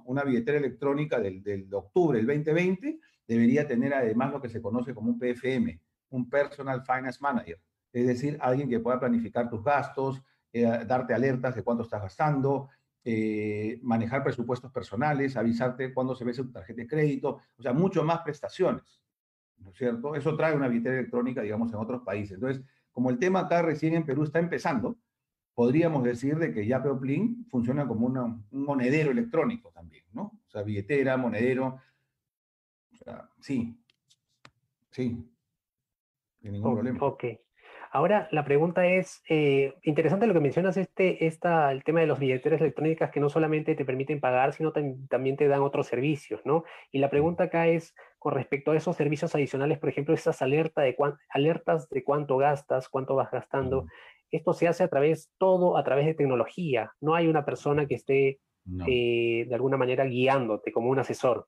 Una 0.06 0.24
billetera 0.24 0.58
electrónica 0.58 1.20
del, 1.20 1.42
del 1.42 1.68
de 1.68 1.76
octubre 1.76 2.18
del 2.18 2.26
2020 2.26 2.98
debería 3.26 3.66
tener 3.66 3.92
además 3.94 4.32
lo 4.32 4.40
que 4.40 4.48
se 4.48 4.62
conoce 4.62 4.94
como 4.94 5.10
un 5.10 5.18
PFM, 5.18 5.80
un 6.10 6.28
Personal 6.28 6.82
Finance 6.84 7.18
Manager, 7.20 7.60
es 7.92 8.06
decir, 8.06 8.38
alguien 8.40 8.68
que 8.68 8.80
pueda 8.80 9.00
planificar 9.00 9.48
tus 9.48 9.62
gastos, 9.62 10.22
eh, 10.52 10.62
darte 10.86 11.14
alertas 11.14 11.54
de 11.54 11.62
cuánto 11.62 11.82
estás 11.82 12.02
gastando, 12.02 12.68
eh, 13.04 13.78
manejar 13.82 14.22
presupuestos 14.22 14.72
personales, 14.72 15.36
avisarte 15.36 15.92
cuándo 15.92 16.14
se 16.14 16.24
vence 16.24 16.42
tu 16.42 16.52
tarjeta 16.52 16.82
de 16.82 16.88
crédito, 16.88 17.40
o 17.56 17.62
sea, 17.62 17.72
mucho 17.72 18.04
más 18.04 18.20
prestaciones, 18.20 19.00
¿no 19.58 19.70
es 19.70 19.76
cierto? 19.76 20.14
Eso 20.14 20.36
trae 20.36 20.54
una 20.54 20.68
billetera 20.68 20.98
electrónica, 20.98 21.42
digamos, 21.42 21.72
en 21.72 21.78
otros 21.78 22.02
países. 22.02 22.34
Entonces, 22.34 22.64
como 22.90 23.10
el 23.10 23.18
tema 23.18 23.40
acá 23.40 23.62
recién 23.62 23.94
en 23.94 24.04
Perú 24.04 24.24
está 24.24 24.38
empezando, 24.38 24.96
podríamos 25.56 26.04
decir 26.04 26.36
de 26.36 26.52
que 26.52 26.66
ya 26.66 26.82
Plin 27.00 27.46
funciona 27.50 27.88
como 27.88 28.06
un 28.06 28.44
monedero 28.50 29.10
electrónico 29.10 29.72
también, 29.72 30.04
¿no? 30.12 30.22
O 30.46 30.50
sea, 30.50 30.62
billetera, 30.62 31.16
monedero, 31.16 31.80
o 32.92 32.96
sea, 32.96 33.30
sí, 33.40 33.82
sí, 34.90 35.26
sin 36.42 36.52
ningún 36.52 36.74
problema. 36.74 36.98
Ok. 37.00 37.24
Ahora, 37.90 38.28
la 38.32 38.44
pregunta 38.44 38.86
es, 38.86 39.22
eh, 39.30 39.72
interesante 39.82 40.26
lo 40.26 40.34
que 40.34 40.40
mencionas, 40.40 40.76
este, 40.76 41.26
esta, 41.26 41.72
el 41.72 41.82
tema 41.84 42.00
de 42.00 42.06
las 42.06 42.18
billeteras 42.18 42.60
electrónicas 42.60 43.10
que 43.10 43.20
no 43.20 43.30
solamente 43.30 43.74
te 43.74 43.86
permiten 43.86 44.20
pagar, 44.20 44.52
sino 44.52 44.74
también 45.08 45.38
te 45.38 45.48
dan 45.48 45.62
otros 45.62 45.86
servicios, 45.86 46.42
¿no? 46.44 46.64
Y 46.92 46.98
la 46.98 47.08
pregunta 47.08 47.44
acá 47.44 47.68
es, 47.68 47.94
con 48.18 48.34
respecto 48.34 48.72
a 48.72 48.76
esos 48.76 48.96
servicios 48.96 49.34
adicionales, 49.34 49.78
por 49.78 49.88
ejemplo, 49.88 50.12
esas 50.12 50.42
alerta 50.42 50.82
de 50.82 50.94
alertas 51.30 51.88
de 51.88 52.04
cuánto 52.04 52.36
gastas, 52.36 52.90
cuánto 52.90 53.14
vas 53.14 53.30
gastando, 53.30 53.86
esto 54.30 54.52
se 54.52 54.68
hace 54.68 54.84
a 54.84 54.88
través, 54.88 55.30
todo 55.38 55.76
a 55.76 55.84
través 55.84 56.06
de 56.06 56.14
tecnología, 56.14 56.92
no 57.00 57.14
hay 57.14 57.28
una 57.28 57.44
persona 57.44 57.86
que 57.86 57.94
esté 57.94 58.40
eh, 58.86 59.46
de 59.48 59.54
alguna 59.54 59.76
manera 59.76 60.04
guiándote 60.04 60.72
como 60.72 60.90
un 60.90 60.98
asesor. 60.98 61.46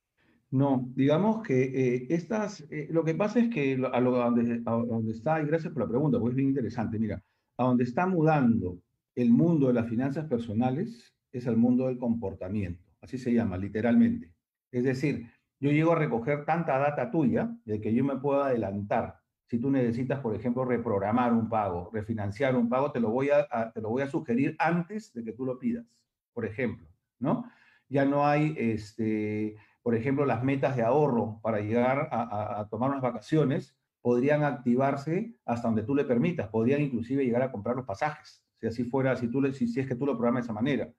No, 0.50 0.88
digamos 0.94 1.42
que 1.42 1.62
eh, 1.62 2.06
estas, 2.08 2.60
eh, 2.70 2.88
lo 2.90 3.04
que 3.04 3.14
pasa 3.14 3.40
es 3.40 3.50
que 3.50 3.74
a, 3.92 4.00
lo, 4.00 4.12
donde, 4.12 5.12
está, 5.12 5.42
y 5.42 5.46
gracias 5.46 5.72
por 5.72 5.82
la 5.82 5.88
pregunta, 5.88 6.18
porque 6.18 6.32
es 6.32 6.36
bien 6.36 6.48
interesante, 6.48 6.98
mira, 6.98 7.22
a 7.58 7.64
donde 7.64 7.84
está 7.84 8.06
mudando 8.06 8.78
el 9.14 9.30
mundo 9.30 9.66
de 9.66 9.74
las 9.74 9.88
finanzas 9.88 10.26
personales 10.26 11.12
es 11.32 11.46
el 11.46 11.56
mundo 11.56 11.86
del 11.86 11.98
comportamiento, 11.98 12.82
así 13.02 13.18
se 13.18 13.32
llama, 13.32 13.58
literalmente. 13.58 14.32
Es 14.72 14.84
decir, 14.84 15.26
yo 15.60 15.70
llego 15.70 15.92
a 15.92 15.98
recoger 15.98 16.44
tanta 16.44 16.78
data 16.78 17.10
tuya 17.10 17.54
de 17.64 17.80
que 17.80 17.92
yo 17.92 18.04
me 18.04 18.16
puedo 18.16 18.42
adelantar. 18.42 19.16
Si 19.48 19.58
tú 19.58 19.70
necesitas, 19.70 20.20
por 20.20 20.34
ejemplo, 20.34 20.64
reprogramar 20.64 21.32
un 21.32 21.48
pago, 21.48 21.90
refinanciar 21.92 22.54
un 22.54 22.68
pago, 22.68 22.92
te 22.92 23.00
lo 23.00 23.10
voy 23.10 23.30
a, 23.30 23.72
te 23.72 23.80
lo 23.80 23.88
voy 23.88 24.02
a 24.02 24.06
sugerir 24.06 24.54
antes 24.58 25.12
de 25.14 25.24
que 25.24 25.32
tú 25.32 25.46
lo 25.46 25.58
pidas, 25.58 25.86
por 26.34 26.44
ejemplo, 26.44 26.86
¿no? 27.18 27.50
Ya 27.88 28.04
no 28.04 28.26
hay, 28.26 28.54
este, 28.58 29.56
por 29.82 29.94
ejemplo, 29.94 30.26
las 30.26 30.44
metas 30.44 30.76
de 30.76 30.82
ahorro 30.82 31.40
para 31.42 31.60
llegar 31.60 32.08
a, 32.12 32.68
tomar 32.70 32.90
unas 32.90 33.00
vacaciones, 33.00 33.74
podrían 34.02 34.44
activarse 34.44 35.34
hasta 35.46 35.68
donde 35.68 35.82
tú 35.82 35.94
le 35.94 36.04
permitas, 36.04 36.48
podrían 36.48 36.82
inclusive 36.82 37.24
llegar 37.24 37.42
a 37.42 37.50
comprar 37.50 37.74
los 37.74 37.86
pasajes, 37.86 38.44
si 38.60 38.66
así 38.66 38.84
fuera, 38.84 39.16
si, 39.16 39.28
tú 39.30 39.42
si, 39.52 39.66
si 39.66 39.80
es 39.80 39.88
que 39.88 39.94
tú 39.94 40.04
lo 40.04 40.12
programas 40.12 40.42
de 40.42 40.46
esa 40.46 40.52
manera. 40.52 40.92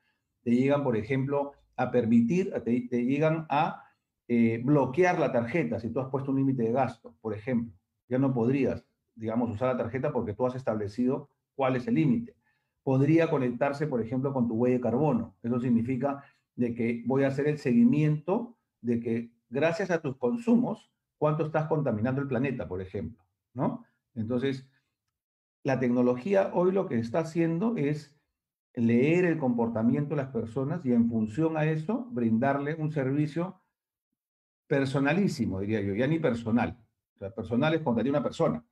Te 0.43 0.51
llegan, 0.51 0.83
por 0.83 0.97
ejemplo, 0.97 1.53
a 1.75 1.91
permitir, 1.91 2.51
te, 2.63 2.87
te 2.89 3.05
llegan 3.05 3.45
a 3.49 3.83
eh, 4.27 4.61
bloquear 4.63 5.19
la 5.19 5.31
tarjeta 5.31 5.79
si 5.79 5.91
tú 5.91 5.99
has 5.99 6.09
puesto 6.09 6.31
un 6.31 6.37
límite 6.37 6.63
de 6.63 6.71
gasto, 6.71 7.15
por 7.21 7.33
ejemplo. 7.33 7.78
Ya 8.09 8.17
no 8.17 8.33
podrías, 8.33 8.85
digamos, 9.15 9.49
usar 9.49 9.69
la 9.69 9.83
tarjeta 9.83 10.11
porque 10.11 10.33
tú 10.33 10.45
has 10.45 10.55
establecido 10.55 11.29
cuál 11.55 11.75
es 11.77 11.87
el 11.87 11.95
límite. 11.95 12.35
Podría 12.83 13.29
conectarse, 13.29 13.87
por 13.87 14.01
ejemplo, 14.01 14.33
con 14.33 14.47
tu 14.47 14.55
huella 14.55 14.75
de 14.75 14.81
carbono. 14.81 15.37
Eso 15.41 15.59
significa 15.59 16.23
de 16.55 16.73
que 16.75 17.03
voy 17.05 17.23
a 17.23 17.27
hacer 17.27 17.47
el 17.47 17.57
seguimiento 17.57 18.57
de 18.81 18.99
que 18.99 19.31
gracias 19.49 19.91
a 19.91 20.01
tus 20.01 20.17
consumos, 20.17 20.91
cuánto 21.17 21.45
estás 21.45 21.67
contaminando 21.67 22.21
el 22.21 22.27
planeta, 22.27 22.67
por 22.67 22.81
ejemplo, 22.81 23.23
¿no? 23.53 23.85
Entonces, 24.15 24.67
la 25.63 25.79
tecnología 25.79 26.51
hoy 26.53 26.71
lo 26.71 26.87
que 26.87 26.99
está 26.99 27.19
haciendo 27.19 27.75
es 27.77 28.15
leer 28.73 29.25
el 29.25 29.37
comportamiento 29.37 30.11
de 30.11 30.21
las 30.23 30.31
personas 30.31 30.85
y 30.85 30.93
en 30.93 31.09
función 31.09 31.57
a 31.57 31.65
eso 31.65 32.07
brindarle 32.11 32.75
un 32.75 32.91
servicio 32.91 33.61
personalísimo, 34.67 35.59
diría 35.59 35.81
yo, 35.81 35.95
ya 35.95 36.07
ni 36.07 36.19
personal. 36.19 36.77
Sea, 37.19 37.31
personal 37.31 37.73
es 37.73 37.81
contaría 37.81 38.11
una 38.11 38.23
persona, 38.23 38.65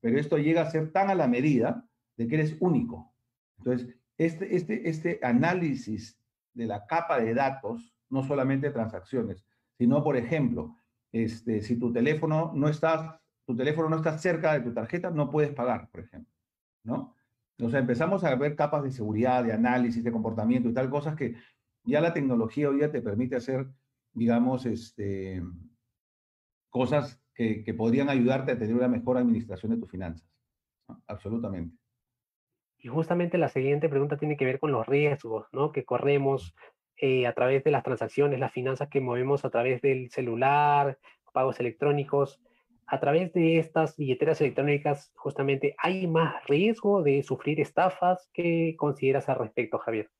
pero 0.00 0.18
esto 0.18 0.36
llega 0.36 0.62
a 0.62 0.70
ser 0.70 0.90
tan 0.90 1.08
a 1.08 1.14
la 1.14 1.28
medida 1.28 1.88
de 2.16 2.26
que 2.26 2.34
eres 2.34 2.56
único. 2.58 3.14
Entonces, 3.58 3.96
este, 4.18 4.56
este, 4.56 4.88
este 4.88 5.20
análisis 5.22 6.18
de 6.52 6.66
la 6.66 6.84
capa 6.84 7.20
de 7.20 7.32
datos, 7.32 7.94
no 8.10 8.24
solamente 8.24 8.70
transacciones, 8.70 9.44
sino, 9.78 10.02
por 10.02 10.16
ejemplo, 10.16 10.76
este, 11.12 11.62
si 11.62 11.78
tu 11.78 11.92
teléfono 11.92 12.52
no 12.54 12.68
está, 12.68 13.22
tu 13.46 13.56
teléfono 13.56 13.88
no 13.88 13.96
está 13.96 14.18
cerca 14.18 14.52
de 14.54 14.60
tu 14.60 14.74
tarjeta, 14.74 15.10
no 15.10 15.30
puedes 15.30 15.52
pagar, 15.52 15.88
por 15.90 16.00
ejemplo, 16.00 16.34
¿no? 16.82 17.14
O 17.60 17.70
sea, 17.70 17.78
empezamos 17.78 18.24
a 18.24 18.34
ver 18.34 18.56
capas 18.56 18.82
de 18.82 18.90
seguridad, 18.90 19.44
de 19.44 19.52
análisis, 19.52 20.02
de 20.02 20.10
comportamiento 20.10 20.68
y 20.68 20.74
tal, 20.74 20.90
cosas 20.90 21.14
que 21.14 21.36
ya 21.84 22.00
la 22.00 22.12
tecnología 22.12 22.68
hoy 22.68 22.78
día 22.78 22.90
te 22.90 23.00
permite 23.00 23.36
hacer, 23.36 23.68
digamos, 24.12 24.66
este, 24.66 25.40
cosas 26.68 27.21
que, 27.34 27.64
que 27.64 27.74
podrían 27.74 28.08
ayudarte 28.08 28.52
a 28.52 28.58
tener 28.58 28.74
una 28.74 28.88
mejor 28.88 29.18
administración 29.18 29.72
de 29.72 29.78
tus 29.78 29.90
finanzas. 29.90 30.28
Absolutamente. 31.06 31.76
Y 32.78 32.88
justamente 32.88 33.38
la 33.38 33.48
siguiente 33.48 33.88
pregunta 33.88 34.16
tiene 34.16 34.36
que 34.36 34.44
ver 34.44 34.58
con 34.58 34.72
los 34.72 34.86
riesgos 34.86 35.46
¿no? 35.52 35.70
que 35.70 35.84
corremos 35.84 36.54
eh, 36.96 37.26
a 37.26 37.32
través 37.32 37.64
de 37.64 37.70
las 37.70 37.84
transacciones, 37.84 38.40
las 38.40 38.52
finanzas 38.52 38.88
que 38.88 39.00
movemos 39.00 39.44
a 39.44 39.50
través 39.50 39.80
del 39.82 40.10
celular, 40.10 40.98
pagos 41.32 41.60
electrónicos, 41.60 42.40
a 42.86 43.00
través 43.00 43.32
de 43.32 43.58
estas 43.58 43.96
billeteras 43.96 44.40
electrónicas, 44.40 45.12
justamente, 45.14 45.74
¿hay 45.78 46.06
más 46.06 46.44
riesgo 46.46 47.02
de 47.02 47.22
sufrir 47.22 47.60
estafas? 47.60 48.28
¿Qué 48.34 48.74
consideras 48.76 49.28
al 49.28 49.38
respecto, 49.38 49.78
Javier? 49.78 50.10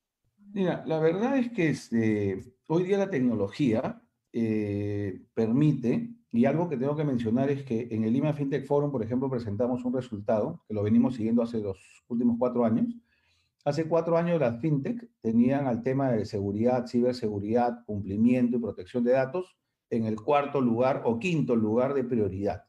Mira, 0.52 0.82
la 0.86 0.98
verdad 0.98 1.36
es 1.36 1.50
que 1.50 1.68
este, 1.68 2.42
hoy 2.68 2.84
día 2.84 2.98
la 2.98 3.10
tecnología 3.10 4.00
eh, 4.32 5.20
permite, 5.34 6.08
y 6.32 6.46
algo 6.46 6.68
que 6.68 6.76
tengo 6.76 6.96
que 6.96 7.04
mencionar 7.04 7.50
es 7.50 7.62
que 7.62 7.88
en 7.90 8.04
el 8.04 8.12
Lima 8.12 8.32
FinTech 8.32 8.66
Forum, 8.66 8.90
por 8.90 9.02
ejemplo, 9.02 9.30
presentamos 9.30 9.84
un 9.84 9.94
resultado 9.94 10.64
que 10.66 10.74
lo 10.74 10.82
venimos 10.82 11.14
siguiendo 11.14 11.42
hace 11.42 11.60
los 11.60 12.04
últimos 12.08 12.36
cuatro 12.38 12.64
años, 12.64 12.96
Hace 13.64 13.86
cuatro 13.86 14.18
años 14.18 14.40
las 14.40 14.60
fintech 14.60 15.08
tenían 15.20 15.68
al 15.68 15.82
tema 15.82 16.10
de 16.10 16.24
seguridad, 16.24 16.88
ciberseguridad, 16.88 17.84
cumplimiento 17.86 18.56
y 18.56 18.60
protección 18.60 19.04
de 19.04 19.12
datos 19.12 19.56
en 19.88 20.04
el 20.04 20.20
cuarto 20.20 20.60
lugar 20.60 21.02
o 21.04 21.20
quinto 21.20 21.54
lugar 21.54 21.94
de 21.94 22.02
prioridad. 22.02 22.64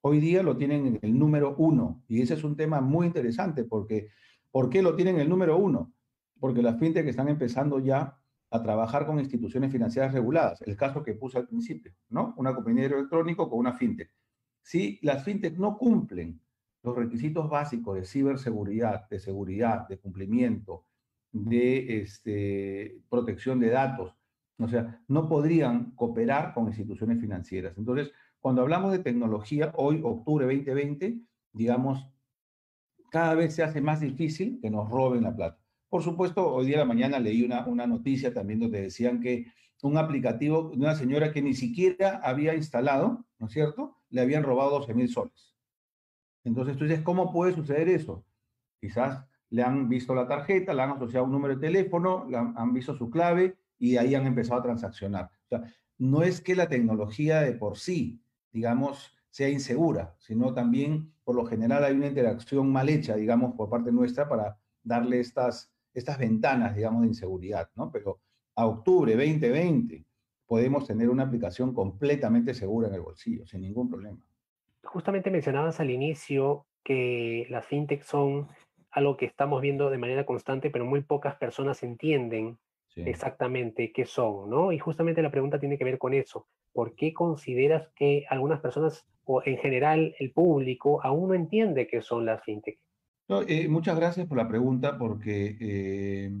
Hoy 0.00 0.20
día 0.20 0.42
lo 0.42 0.56
tienen 0.56 0.86
en 0.86 0.98
el 1.02 1.18
número 1.18 1.54
uno 1.58 2.02
y 2.08 2.22
ese 2.22 2.32
es 2.32 2.44
un 2.44 2.56
tema 2.56 2.80
muy 2.80 3.06
interesante 3.06 3.64
porque 3.64 4.08
¿por 4.50 4.70
qué 4.70 4.80
lo 4.80 4.96
tienen 4.96 5.16
en 5.16 5.20
el 5.22 5.28
número 5.28 5.58
uno? 5.58 5.92
Porque 6.40 6.62
las 6.62 6.78
fintech 6.78 7.06
están 7.06 7.28
empezando 7.28 7.78
ya 7.78 8.18
a 8.52 8.62
trabajar 8.62 9.06
con 9.06 9.18
instituciones 9.18 9.72
financieras 9.72 10.12
reguladas, 10.12 10.60
el 10.62 10.76
caso 10.76 11.02
que 11.02 11.14
puse 11.14 11.38
al 11.38 11.48
principio, 11.48 11.92
¿no? 12.10 12.34
Una 12.36 12.54
compañía 12.54 12.84
electrónico 12.84 13.48
con 13.48 13.60
una 13.60 13.72
fintech. 13.72 14.10
Si 14.60 14.98
las 15.02 15.24
fintech 15.24 15.56
no 15.56 15.78
cumplen 15.78 16.38
los 16.82 16.94
requisitos 16.94 17.48
básicos 17.48 17.96
de 17.96 18.04
ciberseguridad, 18.04 19.08
de 19.08 19.18
seguridad, 19.18 19.88
de 19.88 19.98
cumplimiento, 19.98 20.84
de 21.32 22.02
este, 22.02 23.00
protección 23.08 23.58
de 23.58 23.70
datos, 23.70 24.14
o 24.58 24.68
sea, 24.68 25.02
no 25.08 25.28
podrían 25.28 25.92
cooperar 25.92 26.52
con 26.52 26.66
instituciones 26.66 27.20
financieras. 27.20 27.76
Entonces, 27.78 28.12
cuando 28.38 28.60
hablamos 28.60 28.92
de 28.92 28.98
tecnología, 28.98 29.72
hoy, 29.76 30.02
octubre 30.04 30.44
2020, 30.44 31.20
digamos, 31.52 32.06
cada 33.10 33.34
vez 33.34 33.54
se 33.54 33.62
hace 33.62 33.80
más 33.80 34.00
difícil 34.00 34.58
que 34.60 34.68
nos 34.68 34.90
roben 34.90 35.22
la 35.22 35.34
plata. 35.34 35.61
Por 35.92 36.02
supuesto, 36.02 36.50
hoy 36.50 36.64
día 36.64 36.76
de 36.76 36.84
la 36.84 36.86
mañana 36.86 37.18
leí 37.18 37.42
una, 37.42 37.66
una 37.66 37.86
noticia 37.86 38.32
también 38.32 38.60
donde 38.60 38.80
decían 38.80 39.20
que 39.20 39.52
un 39.82 39.98
aplicativo 39.98 40.70
de 40.70 40.78
una 40.78 40.94
señora 40.94 41.34
que 41.34 41.42
ni 41.42 41.52
siquiera 41.52 42.18
había 42.24 42.54
instalado, 42.54 43.26
¿no 43.38 43.46
es 43.46 43.52
cierto? 43.52 43.98
Le 44.08 44.22
habían 44.22 44.42
robado 44.42 44.70
12 44.70 44.94
mil 44.94 45.10
soles. 45.10 45.54
Entonces 46.44 46.78
tú 46.78 46.84
dices, 46.84 47.02
¿cómo 47.02 47.30
puede 47.30 47.52
suceder 47.52 47.90
eso? 47.90 48.24
Quizás 48.80 49.26
le 49.50 49.62
han 49.62 49.90
visto 49.90 50.14
la 50.14 50.26
tarjeta, 50.26 50.72
le 50.72 50.80
han 50.80 50.92
asociado 50.92 51.26
un 51.26 51.32
número 51.32 51.56
de 51.56 51.60
teléfono, 51.60 52.26
le 52.26 52.38
han, 52.38 52.72
visto 52.72 52.94
su 52.96 53.10
clave 53.10 53.58
y 53.78 53.98
ahí 53.98 54.14
han 54.14 54.26
empezado 54.26 54.60
a 54.60 54.62
transaccionar. 54.62 55.26
O 55.26 55.48
sea, 55.50 55.74
no 55.98 56.22
es 56.22 56.40
que 56.40 56.56
la 56.56 56.70
tecnología 56.70 57.42
de 57.42 57.52
por 57.52 57.76
sí, 57.76 58.18
digamos, 58.50 59.14
sea 59.28 59.50
insegura, 59.50 60.16
sino 60.20 60.54
también, 60.54 61.12
por 61.22 61.36
lo 61.36 61.44
general, 61.44 61.84
hay 61.84 61.92
una 61.92 62.06
interacción 62.06 62.72
mal 62.72 62.88
hecha, 62.88 63.14
digamos, 63.14 63.56
por 63.56 63.68
parte 63.68 63.92
nuestra 63.92 64.26
para 64.26 64.58
darle 64.82 65.20
estas, 65.20 65.71
estas 65.94 66.18
ventanas, 66.18 66.74
digamos, 66.74 67.02
de 67.02 67.08
inseguridad, 67.08 67.70
¿no? 67.74 67.90
Pero 67.90 68.20
a 68.56 68.66
octubre 68.66 69.14
2020 69.14 70.04
podemos 70.46 70.86
tener 70.86 71.08
una 71.08 71.24
aplicación 71.24 71.72
completamente 71.72 72.54
segura 72.54 72.88
en 72.88 72.94
el 72.94 73.00
bolsillo, 73.00 73.46
sin 73.46 73.62
ningún 73.62 73.88
problema 73.88 74.22
justamente 74.84 75.30
mencionabas 75.30 75.80
al 75.80 75.90
inicio 75.90 76.66
que 76.84 77.46
las 77.50 77.66
fintech 77.66 78.02
son 78.02 78.48
algo 78.90 79.16
que 79.16 79.26
estamos 79.26 79.62
viendo 79.62 79.90
de 79.90 79.98
manera 79.98 80.26
constante, 80.26 80.70
pero 80.70 80.84
muy 80.84 81.00
pocas 81.02 81.36
personas 81.36 81.82
entienden 81.82 82.58
exactamente 82.94 83.90
qué 83.90 84.04
son, 84.04 84.50
¿no? 84.50 84.70
Y 84.70 84.78
justamente 84.78 85.22
la 85.22 85.30
pregunta 85.30 85.58
tiene 85.58 85.78
que 85.78 85.84
ver 85.84 85.96
con 85.96 86.12
eso. 86.12 86.46
¿Por 86.74 86.94
qué 86.94 87.14
consideras 87.14 87.88
que 87.96 88.26
algunas 88.28 88.60
personas, 88.60 89.06
o 89.24 89.42
en 89.46 89.56
general 89.56 90.14
el 90.18 90.30
público, 90.32 91.02
aún 91.02 91.28
no 91.28 91.34
entiende 91.34 91.86
qué 91.86 92.02
son 92.02 92.26
las 92.26 92.42
fintech? 92.44 92.78
Eh, 93.40 93.68
muchas 93.68 93.96
gracias 93.96 94.26
por 94.26 94.36
la 94.36 94.48
pregunta, 94.48 94.98
porque, 94.98 95.56
eh, 95.58 96.32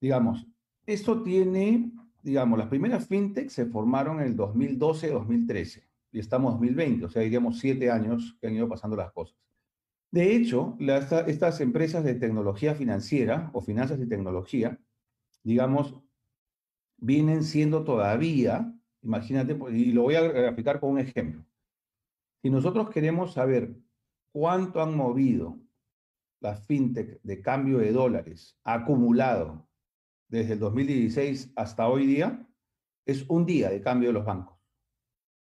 digamos, 0.00 0.46
esto 0.86 1.22
tiene, 1.22 1.90
digamos, 2.22 2.58
las 2.58 2.68
primeras 2.68 3.08
fintech 3.08 3.48
se 3.48 3.66
formaron 3.66 4.20
en 4.20 4.26
el 4.26 4.36
2012-2013 4.36 5.82
y 6.12 6.18
estamos 6.18 6.52
en 6.52 6.60
2020, 6.60 7.04
o 7.06 7.10
sea, 7.10 7.22
diríamos 7.22 7.58
siete 7.58 7.90
años 7.90 8.36
que 8.40 8.48
han 8.48 8.54
ido 8.54 8.68
pasando 8.68 8.96
las 8.96 9.12
cosas. 9.12 9.36
De 10.10 10.34
hecho, 10.34 10.76
estas 11.26 11.60
empresas 11.60 12.02
de 12.02 12.14
tecnología 12.14 12.74
financiera 12.74 13.50
o 13.52 13.60
finanzas 13.60 14.00
y 14.00 14.08
tecnología, 14.08 14.78
digamos, 15.44 15.94
vienen 16.96 17.44
siendo 17.44 17.84
todavía, 17.84 18.74
imagínate, 19.02 19.56
y 19.72 19.92
lo 19.92 20.02
voy 20.02 20.16
a 20.16 20.22
graficar 20.22 20.80
con 20.80 20.90
un 20.90 20.98
ejemplo. 20.98 21.44
Si 22.42 22.50
nosotros 22.50 22.90
queremos 22.90 23.34
saber 23.34 23.76
cuánto 24.32 24.82
han 24.82 24.96
movido 24.96 25.58
las 26.40 26.64
fintech 26.66 27.20
de 27.22 27.40
cambio 27.40 27.78
de 27.78 27.92
dólares 27.92 28.58
acumulado 28.64 29.68
desde 30.28 30.54
el 30.54 30.58
2016 30.58 31.52
hasta 31.56 31.88
hoy 31.88 32.06
día, 32.06 32.46
es 33.04 33.24
un 33.28 33.44
día 33.44 33.70
de 33.70 33.80
cambio 33.80 34.08
de 34.08 34.14
los 34.14 34.24
bancos. 34.24 34.58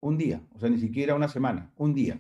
Un 0.00 0.18
día, 0.18 0.46
o 0.52 0.58
sea, 0.58 0.68
ni 0.68 0.78
siquiera 0.78 1.14
una 1.14 1.28
semana, 1.28 1.72
un 1.76 1.94
día. 1.94 2.14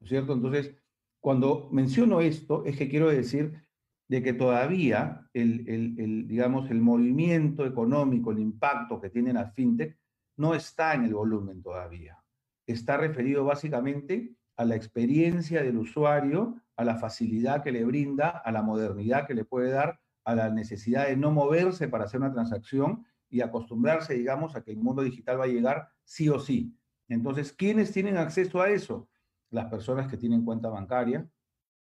¿No 0.00 0.04
es 0.04 0.08
cierto? 0.08 0.32
Entonces, 0.32 0.74
cuando 1.20 1.68
menciono 1.70 2.20
esto, 2.20 2.64
es 2.64 2.76
que 2.76 2.88
quiero 2.88 3.08
decir 3.08 3.62
de 4.08 4.22
que 4.22 4.32
todavía 4.32 5.28
el, 5.32 5.68
el, 5.68 6.26
digamos, 6.26 6.70
el 6.70 6.80
movimiento 6.80 7.64
económico, 7.64 8.32
el 8.32 8.40
impacto 8.40 9.00
que 9.00 9.10
tiene 9.10 9.32
la 9.32 9.50
fintech, 9.50 9.98
no 10.36 10.54
está 10.54 10.94
en 10.94 11.04
el 11.04 11.14
volumen 11.14 11.62
todavía. 11.62 12.22
Está 12.66 12.96
referido 12.96 13.44
básicamente 13.44 14.34
a 14.56 14.64
la 14.64 14.76
experiencia 14.76 15.62
del 15.62 15.78
usuario, 15.78 16.60
a 16.76 16.84
la 16.84 16.96
facilidad 16.96 17.62
que 17.62 17.72
le 17.72 17.84
brinda, 17.84 18.28
a 18.28 18.52
la 18.52 18.62
modernidad 18.62 19.26
que 19.26 19.34
le 19.34 19.44
puede 19.44 19.70
dar, 19.70 20.00
a 20.24 20.34
la 20.34 20.50
necesidad 20.50 21.06
de 21.06 21.16
no 21.16 21.30
moverse 21.30 21.88
para 21.88 22.04
hacer 22.04 22.20
una 22.20 22.32
transacción 22.32 23.04
y 23.28 23.40
acostumbrarse, 23.40 24.14
digamos, 24.14 24.56
a 24.56 24.62
que 24.62 24.70
el 24.70 24.78
mundo 24.78 25.02
digital 25.02 25.40
va 25.40 25.44
a 25.44 25.48
llegar 25.48 25.88
sí 26.04 26.28
o 26.28 26.38
sí. 26.38 26.74
Entonces, 27.08 27.52
¿quiénes 27.52 27.92
tienen 27.92 28.16
acceso 28.16 28.62
a 28.62 28.70
eso? 28.70 29.08
Las 29.50 29.66
personas 29.66 30.08
que 30.08 30.16
tienen 30.16 30.44
cuenta 30.44 30.68
bancaria, 30.68 31.28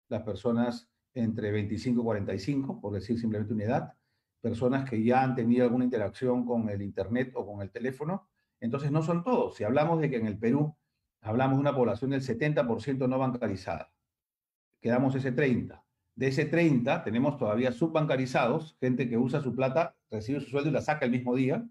las 0.10 0.24
personas 0.24 0.90
entre 1.14 1.52
25 1.52 2.02
y 2.02 2.04
45, 2.04 2.82
por 2.82 2.94
decir 2.94 3.20
simplemente 3.20 3.54
una 3.54 3.64
edad, 3.64 3.94
personas 4.42 4.90
que 4.90 5.02
ya 5.04 5.24
han 5.24 5.36
tenido 5.36 5.64
alguna 5.64 5.86
interacción 5.86 6.46
con 6.46 6.70
el 6.70 6.82
Internet 6.82 7.32
o 7.36 7.46
con 7.46 7.62
el 7.62 7.72
teléfono. 7.72 8.28
Entonces, 8.60 8.92
no 8.92 9.02
son 9.02 9.24
todos. 9.24 9.56
Si 9.56 9.64
hablamos 9.64 10.02
de 10.02 10.10
que 10.10 10.18
en 10.18 10.28
el 10.28 10.38
Perú 10.38 10.76
hablamos 11.26 11.58
de 11.58 11.62
una 11.62 11.76
población 11.76 12.12
del 12.12 12.22
70% 12.22 13.10
no 13.10 13.18
bancarizada, 13.18 13.92
quedamos 14.82 15.16
ese 15.16 15.32
30. 15.32 15.84
De 16.16 16.28
ese 16.28 16.46
30 16.46 17.04
tenemos 17.04 17.38
todavía 17.38 17.72
subbancarizados, 17.72 18.78
gente 18.80 19.10
que 19.10 19.18
usa 19.18 19.42
su 19.42 19.54
plata, 19.54 19.98
recibe 20.10 20.40
su 20.40 20.50
sueldo 20.50 20.70
y 20.70 20.74
la 20.74 20.82
saca 20.82 21.06
el 21.06 21.12
mismo 21.12 21.36
día, 21.36 21.68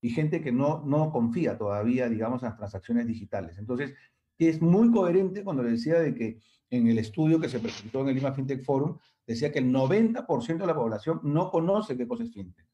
y 0.00 0.10
gente 0.10 0.40
que 0.40 0.50
no, 0.50 0.82
no 0.86 1.10
confía 1.12 1.58
todavía, 1.58 2.08
digamos, 2.08 2.42
en 2.42 2.48
las 2.48 2.56
transacciones 2.56 3.06
digitales. 3.06 3.58
Entonces, 3.58 3.94
es 4.38 4.60
muy 4.60 4.90
coherente 4.90 5.44
cuando 5.44 5.62
le 5.62 5.72
decía 5.72 6.00
de 6.00 6.14
que 6.14 6.40
en 6.70 6.86
el 6.88 6.98
estudio 6.98 7.38
que 7.38 7.48
se 7.48 7.60
presentó 7.60 8.00
en 8.00 8.08
el 8.08 8.14
Lima 8.14 8.32
FinTech 8.32 8.64
Forum, 8.64 8.98
decía 9.26 9.52
que 9.52 9.58
el 9.58 9.70
90% 9.70 10.58
de 10.58 10.66
la 10.66 10.74
población 10.74 11.20
no 11.22 11.50
conoce 11.50 11.96
qué 11.96 12.08
cosa 12.08 12.24
es 12.24 12.32
FinTech. 12.32 12.66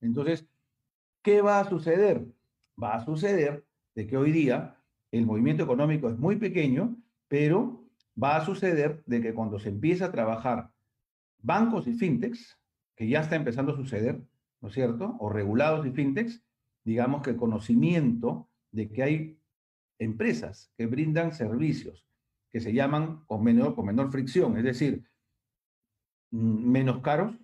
Entonces, 0.00 0.46
¿qué 1.22 1.42
va 1.42 1.60
a 1.60 1.68
suceder? 1.68 2.26
Va 2.82 2.94
a 2.94 3.04
suceder 3.04 3.66
de 3.94 4.06
que 4.06 4.16
hoy 4.16 4.32
día 4.32 4.79
el 5.12 5.26
movimiento 5.26 5.64
económico 5.64 6.08
es 6.08 6.18
muy 6.18 6.36
pequeño, 6.36 6.96
pero 7.28 7.84
va 8.20 8.36
a 8.36 8.44
suceder 8.44 9.02
de 9.06 9.20
que 9.20 9.34
cuando 9.34 9.58
se 9.58 9.68
empieza 9.68 10.06
a 10.06 10.12
trabajar 10.12 10.70
bancos 11.42 11.86
y 11.86 11.94
fintechs, 11.94 12.58
que 12.94 13.08
ya 13.08 13.20
está 13.20 13.36
empezando 13.36 13.72
a 13.72 13.76
suceder, 13.76 14.20
¿no 14.60 14.68
es 14.68 14.74
cierto? 14.74 15.16
O 15.18 15.30
regulados 15.30 15.86
y 15.86 15.90
fintechs, 15.90 16.42
digamos 16.84 17.22
que 17.22 17.30
el 17.30 17.36
conocimiento 17.36 18.48
de 18.72 18.90
que 18.90 19.02
hay 19.02 19.38
empresas 19.98 20.72
que 20.76 20.86
brindan 20.86 21.32
servicios 21.32 22.06
que 22.50 22.60
se 22.60 22.72
llaman 22.72 23.24
con 23.26 23.44
menor, 23.44 24.10
fricción, 24.10 24.56
es 24.56 24.64
decir, 24.64 25.04
menos 26.30 26.98
caros 27.00 27.34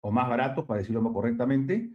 o 0.00 0.10
más 0.10 0.28
baratos, 0.28 0.64
para 0.64 0.80
decirlo 0.80 1.12
correctamente, 1.12 1.90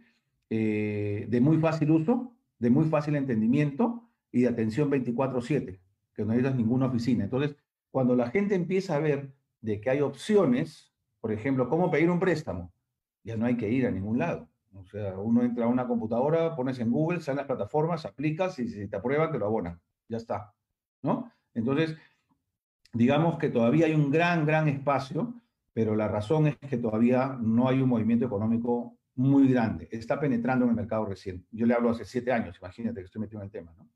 eh, 0.50 1.26
de 1.28 1.40
muy 1.40 1.58
fácil 1.58 1.90
uso, 1.90 2.32
de 2.58 2.70
muy 2.70 2.86
fácil 2.86 3.16
entendimiento 3.16 4.03
y 4.34 4.42
de 4.42 4.48
atención 4.48 4.90
24/7, 4.90 5.80
que 6.12 6.22
no 6.24 6.32
necesitas 6.32 6.56
ninguna 6.56 6.86
oficina. 6.86 7.22
Entonces, 7.22 7.56
cuando 7.92 8.16
la 8.16 8.30
gente 8.30 8.56
empieza 8.56 8.96
a 8.96 8.98
ver 8.98 9.32
de 9.60 9.80
que 9.80 9.90
hay 9.90 10.00
opciones, 10.00 10.92
por 11.20 11.30
ejemplo, 11.30 11.68
cómo 11.68 11.88
pedir 11.88 12.10
un 12.10 12.18
préstamo, 12.18 12.72
ya 13.22 13.36
no 13.36 13.46
hay 13.46 13.56
que 13.56 13.70
ir 13.70 13.86
a 13.86 13.92
ningún 13.92 14.18
lado. 14.18 14.48
O 14.74 14.84
sea, 14.86 15.16
uno 15.20 15.44
entra 15.44 15.66
a 15.66 15.68
una 15.68 15.86
computadora, 15.86 16.56
pones 16.56 16.80
en 16.80 16.90
Google, 16.90 17.20
salen 17.20 17.38
las 17.38 17.46
plataformas, 17.46 18.04
aplicas 18.06 18.58
y 18.58 18.66
si 18.66 18.88
te 18.88 18.96
aprueban, 18.96 19.30
te 19.30 19.38
lo 19.38 19.46
abonan. 19.46 19.80
Ya 20.08 20.16
está. 20.16 20.52
¿No? 21.00 21.30
Entonces, 21.54 21.96
digamos 22.92 23.38
que 23.38 23.50
todavía 23.50 23.86
hay 23.86 23.94
un 23.94 24.10
gran, 24.10 24.44
gran 24.44 24.66
espacio, 24.66 25.32
pero 25.72 25.94
la 25.94 26.08
razón 26.08 26.48
es 26.48 26.56
que 26.58 26.76
todavía 26.76 27.38
no 27.40 27.68
hay 27.68 27.80
un 27.80 27.88
movimiento 27.88 28.26
económico 28.26 28.98
muy 29.14 29.46
grande. 29.46 29.88
Está 29.92 30.18
penetrando 30.18 30.64
en 30.64 30.70
el 30.70 30.76
mercado 30.76 31.06
recién. 31.06 31.46
Yo 31.52 31.66
le 31.66 31.74
hablo 31.74 31.90
hace 31.90 32.04
siete 32.04 32.32
años, 32.32 32.58
imagínate 32.58 32.98
que 32.98 33.06
estoy 33.06 33.20
metido 33.20 33.40
en 33.40 33.44
el 33.44 33.52
tema, 33.52 33.72
¿no? 33.78 33.88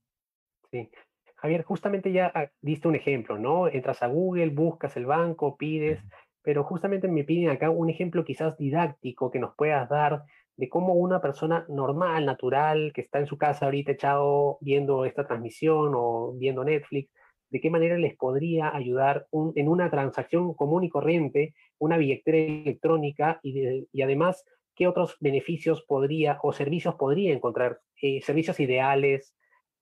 Sí. 0.72 0.90
Javier, 1.37 1.62
justamente 1.62 2.12
ya 2.12 2.31
ah, 2.35 2.50
diste 2.61 2.88
un 2.88 2.96
ejemplo, 2.96 3.38
¿no? 3.38 3.68
Entras 3.68 4.02
a 4.02 4.09
Google, 4.09 4.50
buscas 4.50 4.96
el 4.96 5.07
banco, 5.07 5.57
pides, 5.57 6.00
pero 6.42 6.64
justamente 6.64 7.09
me 7.09 7.24
piden 7.24 7.50
acá 7.50 7.70
un 7.70 7.88
ejemplo 7.90 8.24
quizás 8.24 8.57
didáctico 8.59 9.31
que 9.31 9.38
nos 9.38 9.54
puedas 9.54 9.88
dar 9.88 10.24
de 10.57 10.68
cómo 10.68 10.94
una 10.94 11.20
persona 11.20 11.64
normal, 11.68 12.26
natural, 12.26 12.92
que 12.92 13.02
está 13.02 13.20
en 13.20 13.26
su 13.26 13.38
casa 13.38 13.66
ahorita 13.66 13.92
echado 13.92 14.59
viendo 14.61 15.04
esta 15.04 15.26
transmisión 15.26 15.92
o 15.94 16.33
viendo 16.37 16.64
Netflix, 16.64 17.12
de 17.50 17.61
qué 17.61 17.70
manera 17.70 17.96
les 17.96 18.16
podría 18.16 18.74
ayudar 18.74 19.26
en 19.54 19.68
una 19.68 19.90
transacción 19.90 20.54
común 20.54 20.85
y 20.85 20.88
corriente, 20.88 21.54
una 21.78 21.96
billetera 21.96 22.38
electrónica 22.38 23.38
y, 23.42 24.02
además 24.02 24.44
qué 24.74 24.87
otros 24.88 25.16
beneficios 25.20 25.85
podría 25.85 26.38
o 26.42 26.52
servicios 26.52 26.96
podría 26.96 27.33
encontrar, 27.33 27.81
eh, 28.02 28.20
servicios 28.22 28.61
ideales 28.61 29.35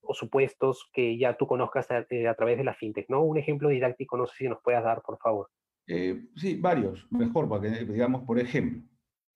o 0.06 0.14
supuestos 0.14 0.88
que 0.92 1.18
ya 1.18 1.36
tú 1.36 1.46
conozcas 1.46 1.86
eh, 2.10 2.28
a, 2.28 2.34
través 2.34 2.58
de 2.58 2.64
la 2.64 2.74
fintech, 2.74 3.08
¿no? 3.08 3.22
Un 3.22 3.38
ejemplo 3.38 3.68
didáctico, 3.68 4.16
no 4.16 4.26
sé 4.26 4.34
si 4.36 4.48
nos 4.48 4.60
puedas 4.62 4.84
dar, 4.84 5.02
por 5.02 5.18
favor. 5.18 5.50
Eh, 5.86 6.26
sí, 6.34 6.56
varios, 6.56 7.06
mejor, 7.10 7.48
para 7.48 7.62
que 7.62 7.84
digamos, 7.84 8.22
por 8.24 8.38
ejemplo, 8.38 8.82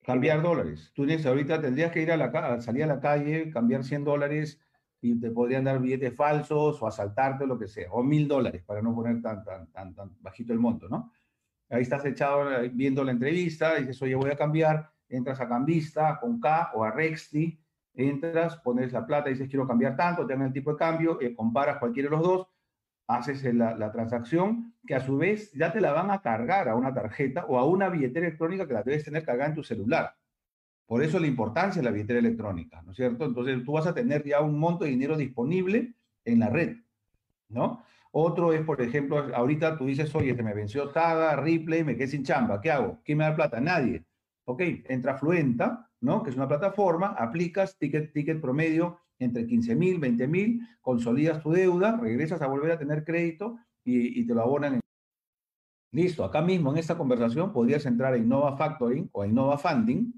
Cambiar 0.03 0.41
dólares. 0.41 0.91
Tú 0.95 1.05
tienes, 1.05 1.25
ahorita 1.27 1.61
tendrías 1.61 1.91
que 1.91 2.01
ir 2.01 2.11
a 2.11 2.17
la 2.17 2.59
salir 2.61 2.83
a 2.83 2.87
la 2.87 2.99
calle, 2.99 3.51
cambiar 3.51 3.83
100 3.83 4.03
dólares 4.03 4.59
y 4.99 5.19
te 5.19 5.29
podrían 5.29 5.63
dar 5.63 5.79
billetes 5.79 6.15
falsos 6.15 6.81
o 6.81 6.87
asaltarte 6.87 7.43
o 7.43 7.47
lo 7.47 7.59
que 7.59 7.67
sea, 7.67 7.91
o 7.91 8.01
mil 8.01 8.27
dólares 8.27 8.63
para 8.65 8.81
no 8.81 8.95
poner 8.95 9.21
tan, 9.21 9.43
tan, 9.43 9.71
tan, 9.71 9.93
tan 9.93 10.15
bajito 10.19 10.53
el 10.53 10.59
monto, 10.59 10.89
¿no? 10.89 11.11
Ahí 11.69 11.83
estás 11.83 12.03
echado 12.05 12.49
viendo 12.73 13.03
la 13.03 13.11
entrevista, 13.11 13.75
dices, 13.75 14.01
oye, 14.01 14.15
voy 14.15 14.31
a 14.31 14.35
cambiar, 14.35 14.91
entras 15.07 15.39
a 15.39 15.47
Cambista 15.47 16.19
con 16.19 16.39
K 16.39 16.71
o 16.73 16.83
a 16.83 16.91
Rexti, 16.91 17.60
entras, 17.93 18.57
pones 18.57 18.91
la 18.91 19.05
plata, 19.05 19.29
dices, 19.29 19.49
quiero 19.49 19.67
cambiar 19.67 19.95
tanto, 19.95 20.25
te 20.25 20.33
el 20.33 20.53
tipo 20.53 20.71
de 20.71 20.77
cambio, 20.77 21.19
eh, 21.21 21.35
comparas 21.35 21.77
cualquiera 21.77 22.09
de 22.09 22.15
los 22.15 22.23
dos, 22.23 22.47
haces 23.07 23.43
la, 23.53 23.75
la, 23.75 23.91
transacción, 23.91 24.73
que 24.85 24.95
a 24.95 25.01
su 25.01 25.17
vez 25.17 25.51
ya 25.53 25.71
te 25.71 25.81
la 25.81 25.91
van 25.91 26.11
a 26.11 26.21
cargar 26.21 26.69
a 26.69 26.75
una 26.75 26.93
tarjeta 26.93 27.45
o 27.45 27.57
a 27.57 27.65
una 27.65 27.89
billetera 27.89 28.27
electrónica 28.27 28.67
que 28.67 28.73
la 28.73 28.83
debes 28.83 29.03
tener 29.03 29.25
cargada 29.25 29.49
en 29.49 29.55
tu 29.55 29.63
celular. 29.63 30.15
Por 30.85 31.03
eso 31.03 31.19
la 31.19 31.27
importancia 31.27 31.81
de 31.81 31.85
la 31.85 31.91
billetera 31.91 32.19
electrónica, 32.19 32.81
¿no 32.81 32.91
es 32.91 32.97
cierto? 32.97 33.25
Entonces 33.25 33.63
tú 33.63 33.73
vas 33.73 33.87
a 33.87 33.93
tener 33.93 34.23
ya 34.23 34.41
un 34.41 34.57
monto 34.59 34.85
de 34.85 34.91
dinero 34.91 35.17
disponible 35.17 35.93
en 36.25 36.39
la 36.39 36.49
red, 36.49 36.77
¿no? 37.49 37.83
Otro 38.11 38.51
es, 38.51 38.61
por 38.61 38.81
ejemplo, 38.81 39.33
ahorita 39.33 39.77
tú 39.77 39.85
dices, 39.85 40.13
oye, 40.13 40.35
se 40.35 40.43
me 40.43 40.53
venció 40.53 40.91
Saga, 40.91 41.37
Ripley, 41.37 41.85
me 41.85 41.95
quedé 41.95 42.07
sin 42.07 42.23
chamba, 42.23 42.59
¿qué 42.59 42.71
hago? 42.71 42.99
¿Quién 43.05 43.19
me 43.19 43.23
da 43.23 43.35
plata? 43.35 43.61
Nadie. 43.61 44.03
Ok, 44.43 44.61
entra 44.89 45.17
Fluenta, 45.17 45.89
¿no? 46.01 46.23
Que 46.23 46.31
es 46.31 46.35
una 46.35 46.47
plataforma, 46.47 47.15
aplicas 47.17 47.77
ticket, 47.77 48.11
ticket 48.11 48.41
promedio 48.41 48.99
entre 49.19 49.45
15 49.45 49.75
mil, 49.75 49.99
20 49.99 50.27
mil, 50.27 50.67
consolidas 50.81 51.41
tu 51.41 51.51
deuda, 51.51 51.97
regresas 51.97 52.41
a 52.41 52.47
volver 52.47 52.71
a 52.71 52.79
tener 52.79 53.03
crédito 53.03 53.57
y, 53.83 54.25
te 54.25 54.33
lo 54.33 54.41
abonan. 54.41 54.75
En... 54.75 54.79
Listo, 55.93 56.23
acá 56.25 56.41
mismo 56.41 56.71
en 56.71 56.79
esta 56.79 56.97
conversación 56.97 57.53
podrías 57.53 57.85
entrar 57.85 58.13
a 58.13 58.17
Innova 58.17 58.57
Factoring 58.57 59.09
o 59.11 59.21
a 59.21 59.27
Innova 59.27 59.57
Funding, 59.57 60.11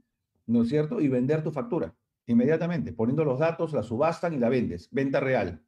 ¿no 0.48 0.64
es 0.64 0.70
cierto? 0.70 1.02
Y 1.02 1.10
vender 1.10 1.44
tu 1.44 1.52
factura 1.52 1.94
inmediatamente, 2.26 2.94
poniendo 2.94 3.26
los 3.26 3.40
datos, 3.40 3.74
la 3.74 3.84
subastan 3.84 4.34
y 4.34 4.38
la 4.38 4.50
vendes. 4.50 4.88
Venta 4.92 5.20
real, 5.20 5.62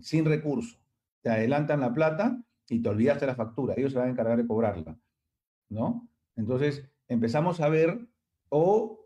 sin 0.00 0.24
recurso. 0.24 0.78
Te 1.22 1.30
adelantan 1.30 1.80
la 1.80 1.92
plata 1.92 2.42
y 2.68 2.82
te 2.82 2.88
olvidaste 2.88 3.26
la 3.26 3.34
factura. 3.34 3.74
Ellos 3.76 3.92
se 3.92 3.98
van 3.98 4.08
a 4.08 4.10
encargar 4.10 4.36
de 4.36 4.46
cobrarla, 4.46 4.98
¿no? 5.68 6.08
Entonces 6.34 6.84
empezamos 7.06 7.60
a 7.60 7.68
ver 7.68 8.08
o 8.48 8.99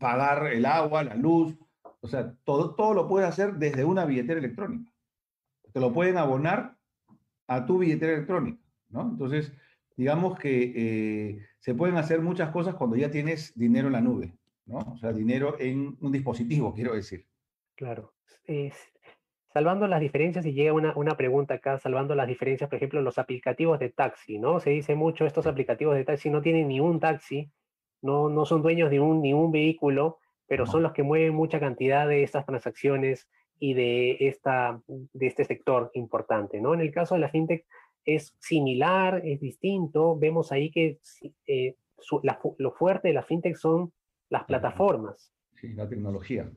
pagar 0.00 0.46
el 0.46 0.66
agua, 0.66 1.04
la 1.04 1.14
luz, 1.14 1.56
o 2.00 2.08
sea, 2.08 2.34
todo, 2.42 2.74
todo 2.74 2.94
lo 2.94 3.06
puedes 3.06 3.28
hacer 3.28 3.54
desde 3.54 3.84
una 3.84 4.06
billetera 4.06 4.40
electrónica. 4.40 4.90
Te 5.72 5.78
lo 5.78 5.92
pueden 5.92 6.16
abonar 6.16 6.74
a 7.46 7.66
tu 7.66 7.78
billetera 7.78 8.14
electrónica, 8.14 8.62
¿no? 8.88 9.02
Entonces, 9.02 9.52
digamos 9.96 10.38
que 10.38 10.72
eh, 10.74 11.46
se 11.58 11.74
pueden 11.74 11.96
hacer 11.96 12.22
muchas 12.22 12.50
cosas 12.50 12.74
cuando 12.74 12.96
ya 12.96 13.10
tienes 13.10 13.52
dinero 13.54 13.88
en 13.88 13.92
la 13.92 14.00
nube, 14.00 14.34
¿no? 14.64 14.78
O 14.78 14.96
sea, 14.96 15.12
dinero 15.12 15.56
en 15.60 15.96
un 16.00 16.10
dispositivo, 16.10 16.74
quiero 16.74 16.94
decir. 16.94 17.26
Claro. 17.76 18.14
salvando 19.52 19.86
las 19.86 20.00
diferencias, 20.00 20.46
y 20.46 20.54
llega 20.54 20.72
una, 20.72 20.94
una, 20.96 21.16
pregunta 21.16 21.54
acá, 21.54 21.78
salvando 21.78 22.14
las 22.14 22.26
diferencias, 22.26 22.70
por 22.70 22.78
ejemplo, 22.78 23.02
los 23.02 23.18
aplicativos 23.18 23.78
de 23.78 23.90
taxi, 23.90 24.38
¿no? 24.38 24.60
Se 24.60 24.70
dice 24.70 24.94
mucho, 24.94 25.26
estos 25.26 25.46
aplicativos 25.46 25.94
de 25.94 26.04
taxi 26.04 26.30
no 26.30 26.40
tienen 26.40 26.68
ni 26.68 26.80
un 26.80 27.00
taxi, 27.00 27.50
no, 28.02 28.28
no 28.28 28.44
son 28.44 28.62
dueños 28.62 28.90
de 28.90 29.00
un, 29.00 29.22
ni 29.22 29.32
un 29.32 29.50
vehículo, 29.50 30.18
pero 30.46 30.66
son 30.66 30.82
los 30.82 30.92
que 30.92 31.02
mueven 31.02 31.34
mucha 31.34 31.60
cantidad 31.60 32.08
de 32.08 32.22
estas 32.22 32.44
transacciones 32.44 33.28
y 33.58 33.74
de, 33.74 34.16
esta, 34.20 34.82
de 34.86 35.26
este 35.26 35.44
sector 35.44 35.90
importante, 35.94 36.60
¿no? 36.60 36.74
En 36.74 36.80
el 36.80 36.90
caso 36.90 37.14
de 37.14 37.20
la 37.20 37.28
fintech 37.28 37.66
es 38.04 38.34
similar, 38.38 39.22
es 39.24 39.40
distinto, 39.40 40.18
vemos 40.18 40.50
ahí 40.50 40.70
que 40.70 40.98
eh, 41.46 41.76
lo 42.58 42.72
fuerte 42.72 43.08
de 43.08 43.14
la 43.14 43.22
fintech 43.22 43.56
son 43.56 43.92
las 44.30 44.44
plataformas. 44.44 45.32
Sí, 45.54 45.74
la 45.74 45.88
tecnología, 45.88 46.50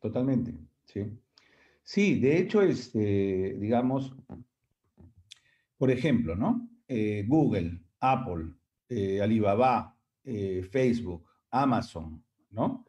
totalmente, 0.00 0.52
sí. 0.84 1.06
Sí, 1.82 2.20
de 2.20 2.38
hecho, 2.38 2.62
este, 2.62 3.56
digamos, 3.58 4.14
por 5.78 5.90
ejemplo, 5.90 6.36
¿no? 6.36 6.68
Eh, 6.86 7.24
Google, 7.26 7.80
Apple, 8.00 8.52
eh, 8.88 9.20
Alibaba, 9.20 9.96
Facebook, 10.24 11.24
Amazon, 11.50 12.24
¿no? 12.50 12.86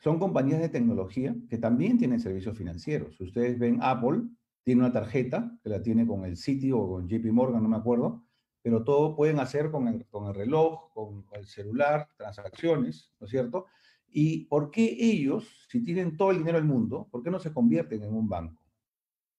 son 0.00 0.18
compañías 0.18 0.60
de 0.60 0.68
tecnología 0.68 1.36
que 1.48 1.58
también 1.58 1.98
tienen 1.98 2.20
servicios 2.20 2.56
financieros. 2.56 3.20
Ustedes 3.20 3.58
ven 3.58 3.78
Apple, 3.82 4.22
tiene 4.62 4.80
una 4.80 4.92
tarjeta 4.92 5.56
que 5.62 5.68
la 5.68 5.82
tiene 5.82 6.06
con 6.06 6.24
el 6.24 6.36
Citi 6.36 6.72
o 6.72 6.88
con 6.88 7.08
JP 7.08 7.26
Morgan, 7.32 7.62
no 7.62 7.68
me 7.68 7.76
acuerdo, 7.76 8.24
pero 8.62 8.82
todo 8.82 9.14
pueden 9.14 9.38
hacer 9.38 9.70
con 9.70 9.88
el, 9.88 10.06
con 10.06 10.26
el 10.26 10.34
reloj, 10.34 10.92
con 10.92 11.26
el 11.32 11.46
celular, 11.46 12.08
transacciones, 12.16 13.12
¿no 13.20 13.26
es 13.26 13.30
cierto? 13.30 13.66
¿Y 14.08 14.46
por 14.46 14.70
qué 14.70 14.96
ellos, 14.98 15.66
si 15.68 15.84
tienen 15.84 16.16
todo 16.16 16.30
el 16.30 16.38
dinero 16.38 16.58
del 16.58 16.66
mundo, 16.66 17.08
por 17.10 17.22
qué 17.22 17.30
no 17.30 17.38
se 17.38 17.52
convierten 17.52 18.02
en 18.02 18.14
un 18.14 18.28
banco? 18.28 18.62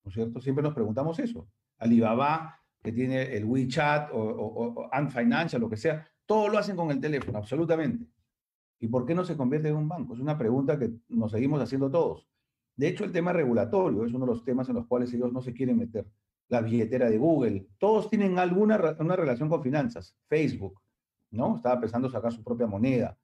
¿No 0.03 0.09
es 0.09 0.13
cierto? 0.13 0.39
Siempre 0.39 0.63
nos 0.63 0.73
preguntamos 0.73 1.19
eso. 1.19 1.47
Alibaba, 1.77 2.59
que 2.81 2.91
tiene 2.91 3.35
el 3.35 3.45
WeChat 3.45 4.11
o, 4.11 4.17
o, 4.17 4.89
o 4.89 5.09
Financial, 5.09 5.61
lo 5.61 5.69
que 5.69 5.77
sea, 5.77 6.07
todo 6.25 6.49
lo 6.49 6.57
hacen 6.57 6.75
con 6.75 6.91
el 6.91 6.99
teléfono, 6.99 7.37
absolutamente. 7.37 8.05
¿Y 8.79 8.87
por 8.87 9.05
qué 9.05 9.13
no 9.13 9.23
se 9.23 9.37
convierte 9.37 9.69
en 9.69 9.75
un 9.75 9.87
banco? 9.87 10.13
Es 10.13 10.19
una 10.19 10.37
pregunta 10.37 10.77
que 10.79 10.91
nos 11.09 11.31
seguimos 11.31 11.61
haciendo 11.61 11.91
todos. 11.91 12.27
De 12.75 12.87
hecho, 12.87 13.03
el 13.03 13.11
tema 13.11 13.31
regulatorio 13.31 14.05
es 14.05 14.13
uno 14.13 14.25
de 14.25 14.31
los 14.31 14.43
temas 14.43 14.67
en 14.69 14.75
los 14.75 14.87
cuales 14.87 15.13
ellos 15.13 15.31
no 15.31 15.41
se 15.41 15.53
quieren 15.53 15.77
meter. 15.77 16.07
La 16.47 16.61
billetera 16.61 17.09
de 17.09 17.17
Google, 17.17 17.67
todos 17.77 18.09
tienen 18.09 18.39
alguna 18.39 18.95
una 18.99 19.15
relación 19.15 19.49
con 19.49 19.61
finanzas. 19.61 20.15
Facebook, 20.27 20.81
¿no? 21.29 21.57
Estaba 21.57 21.79
pensando 21.79 22.09
sacar 22.09 22.31
su 22.31 22.43
propia 22.43 22.65
moneda. 22.65 23.17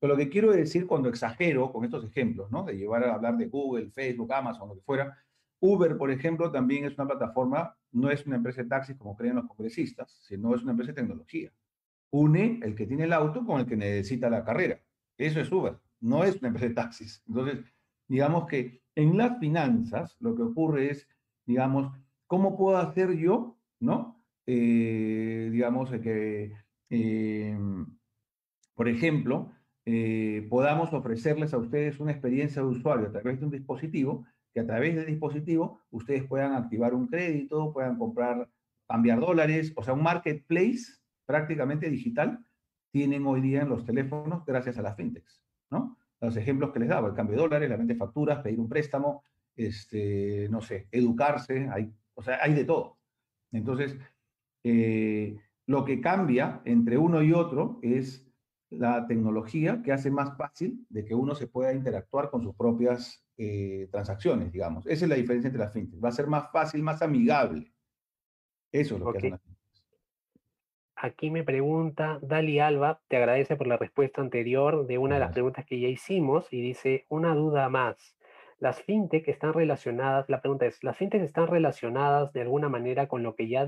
Pero 0.00 0.14
lo 0.14 0.18
que 0.18 0.28
quiero 0.28 0.52
decir 0.52 0.86
cuando 0.86 1.08
exagero 1.08 1.72
con 1.72 1.84
estos 1.84 2.04
ejemplos, 2.04 2.50
¿no? 2.50 2.64
De 2.64 2.76
llevar 2.76 3.04
a 3.04 3.14
hablar 3.14 3.36
de 3.36 3.46
Google, 3.46 3.90
Facebook, 3.90 4.32
Amazon, 4.32 4.68
lo 4.68 4.74
que 4.74 4.82
fuera. 4.82 5.16
Uber, 5.60 5.96
por 5.96 6.10
ejemplo, 6.10 6.50
también 6.52 6.84
es 6.84 6.94
una 6.94 7.06
plataforma, 7.06 7.76
no 7.92 8.10
es 8.10 8.26
una 8.26 8.36
empresa 8.36 8.62
de 8.62 8.68
taxis 8.68 8.96
como 8.96 9.16
creen 9.16 9.36
los 9.36 9.46
congresistas, 9.46 10.10
sino 10.22 10.54
es 10.54 10.62
una 10.62 10.72
empresa 10.72 10.92
de 10.92 11.02
tecnología. 11.02 11.52
Une 12.10 12.60
el 12.62 12.74
que 12.74 12.86
tiene 12.86 13.04
el 13.04 13.12
auto 13.12 13.44
con 13.44 13.60
el 13.60 13.66
que 13.66 13.76
necesita 13.76 14.30
la 14.30 14.44
carrera. 14.44 14.80
Eso 15.16 15.40
es 15.40 15.50
Uber, 15.50 15.78
no 16.00 16.24
es 16.24 16.36
una 16.36 16.48
empresa 16.48 16.68
de 16.68 16.74
taxis. 16.74 17.22
Entonces, 17.26 17.64
digamos 18.06 18.46
que 18.46 18.82
en 18.94 19.16
las 19.16 19.38
finanzas 19.38 20.16
lo 20.20 20.34
que 20.34 20.42
ocurre 20.42 20.90
es, 20.90 21.06
digamos, 21.46 21.92
¿cómo 22.26 22.56
puedo 22.56 22.78
hacer 22.78 23.16
yo, 23.16 23.58
no? 23.80 24.24
Eh, 24.46 25.50
digamos, 25.52 25.90
que, 25.90 26.52
em, 26.88 27.86
por 28.74 28.88
ejemplo, 28.88 29.52
eh, 29.84 30.46
podamos 30.50 30.92
ofrecerles 30.92 31.52
a 31.54 31.58
ustedes 31.58 32.00
una 32.00 32.12
experiencia 32.12 32.62
de 32.62 32.68
usuario 32.68 33.08
a 33.08 33.12
través 33.12 33.38
de 33.38 33.46
un 33.46 33.52
dispositivo, 33.52 34.24
que 34.52 34.60
a 34.60 34.66
través 34.66 34.96
del 34.96 35.06
dispositivo 35.06 35.80
ustedes 35.90 36.24
puedan 36.24 36.54
activar 36.54 36.94
un 36.94 37.06
crédito, 37.06 37.72
puedan 37.72 37.98
comprar, 37.98 38.48
cambiar 38.88 39.20
dólares, 39.20 39.72
o 39.76 39.82
sea, 39.82 39.94
un 39.94 40.02
marketplace 40.02 40.98
prácticamente 41.28 41.90
digital 41.90 42.42
tienen 42.90 43.26
hoy 43.26 43.42
día 43.42 43.60
en 43.60 43.68
los 43.68 43.84
teléfonos 43.84 44.46
gracias 44.46 44.78
a 44.78 44.82
las 44.82 44.96
fintechs, 44.96 45.42
¿no? 45.70 45.98
Los 46.22 46.36
ejemplos 46.38 46.72
que 46.72 46.80
les 46.80 46.88
daba, 46.88 47.08
el 47.08 47.14
cambio 47.14 47.36
de 47.36 47.42
dólares, 47.42 47.68
la 47.68 47.76
venta 47.76 47.92
de 47.92 47.98
facturas, 47.98 48.40
pedir 48.40 48.58
un 48.58 48.68
préstamo, 48.68 49.22
este, 49.54 50.48
no 50.50 50.62
sé, 50.62 50.88
educarse, 50.90 51.68
hay, 51.70 51.92
o 52.14 52.22
sea, 52.22 52.38
hay 52.42 52.54
de 52.54 52.64
todo. 52.64 52.96
Entonces, 53.52 53.98
eh, 54.64 55.36
lo 55.66 55.84
que 55.84 56.00
cambia 56.00 56.62
entre 56.64 56.96
uno 56.96 57.22
y 57.22 57.34
otro 57.34 57.78
es 57.82 58.26
la 58.70 59.06
tecnología 59.06 59.82
que 59.82 59.92
hace 59.92 60.10
más 60.10 60.34
fácil 60.38 60.86
de 60.88 61.04
que 61.04 61.14
uno 61.14 61.34
se 61.34 61.46
pueda 61.46 61.74
interactuar 61.74 62.30
con 62.30 62.42
sus 62.42 62.54
propias 62.54 63.22
eh, 63.36 63.86
transacciones, 63.90 64.50
digamos. 64.50 64.86
Esa 64.86 65.04
es 65.04 65.08
la 65.10 65.16
diferencia 65.16 65.48
entre 65.48 65.62
las 65.62 65.74
fintechs. 65.74 66.02
Va 66.02 66.08
a 66.08 66.12
ser 66.12 66.26
más 66.26 66.50
fácil, 66.50 66.82
más 66.82 67.02
amigable. 67.02 67.70
Eso 68.72 68.94
es 68.94 69.00
lo 69.00 69.12
que 69.12 69.18
hace 69.18 69.30
las 69.30 69.40
Aquí 71.00 71.30
me 71.30 71.44
pregunta 71.44 72.18
Dali 72.22 72.58
Alba, 72.58 73.00
te 73.06 73.18
agradece 73.18 73.54
por 73.54 73.68
la 73.68 73.76
respuesta 73.76 74.20
anterior 74.20 74.84
de 74.88 74.98
una 74.98 75.14
de 75.14 75.20
las 75.20 75.32
preguntas 75.32 75.64
que 75.64 75.78
ya 75.78 75.86
hicimos 75.86 76.52
y 76.52 76.60
dice, 76.60 77.06
una 77.08 77.36
duda 77.36 77.68
más. 77.68 78.16
Las 78.58 78.82
fintech 78.82 79.28
están 79.28 79.52
relacionadas, 79.52 80.28
la 80.28 80.40
pregunta 80.40 80.66
es, 80.66 80.82
¿las 80.82 80.96
fintech 80.96 81.22
están 81.22 81.46
relacionadas 81.46 82.32
de 82.32 82.40
alguna 82.40 82.68
manera 82.68 83.06
con 83.06 83.22
lo 83.22 83.36
que 83.36 83.48
ya 83.48 83.64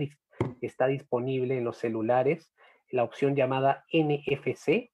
está 0.61 0.89
disponible 0.89 1.57
en 1.57 1.63
los 1.63 1.77
celulares, 1.77 2.53
la 2.91 3.05
opción 3.05 3.37
llamada 3.37 3.85
NFC? 3.93 4.91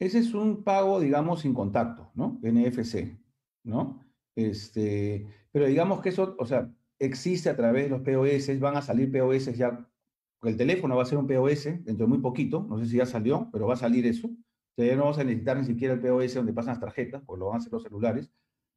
Ese 0.00 0.18
es 0.18 0.34
un 0.34 0.64
pago, 0.64 0.98
digamos, 0.98 1.42
sin 1.42 1.54
contacto, 1.54 2.10
¿no? 2.16 2.40
NFC, 2.42 3.16
¿no? 3.62 4.04
Este, 4.34 5.24
pero 5.52 5.66
digamos 5.66 6.00
que 6.00 6.08
eso, 6.08 6.34
o 6.36 6.46
sea, 6.46 6.68
existe 6.98 7.48
a 7.48 7.56
través 7.56 7.84
de 7.84 7.90
los 7.90 8.00
POS, 8.00 8.58
van 8.58 8.76
a 8.76 8.82
salir 8.82 9.12
POS 9.12 9.56
ya 9.56 9.86
el 10.42 10.56
teléfono 10.56 10.96
va 10.96 11.02
a 11.02 11.06
ser 11.06 11.18
un 11.18 11.26
POS 11.26 11.64
dentro 11.64 12.06
de 12.06 12.06
muy 12.06 12.18
poquito, 12.18 12.66
no 12.68 12.78
sé 12.78 12.86
si 12.86 12.96
ya 12.96 13.06
salió, 13.06 13.48
pero 13.52 13.66
va 13.66 13.74
a 13.74 13.76
salir 13.76 14.06
eso. 14.06 14.30
O 14.76 14.82
ya 14.82 14.96
no 14.96 15.02
vamos 15.02 15.18
a 15.18 15.24
necesitar 15.24 15.58
ni 15.58 15.64
siquiera 15.64 15.94
el 15.94 16.00
POS 16.00 16.34
donde 16.34 16.54
pasan 16.54 16.72
las 16.72 16.80
tarjetas, 16.80 17.22
pues 17.26 17.38
lo 17.38 17.46
van 17.46 17.56
a 17.56 17.58
hacer 17.58 17.72
los 17.72 17.82
celulares. 17.82 18.30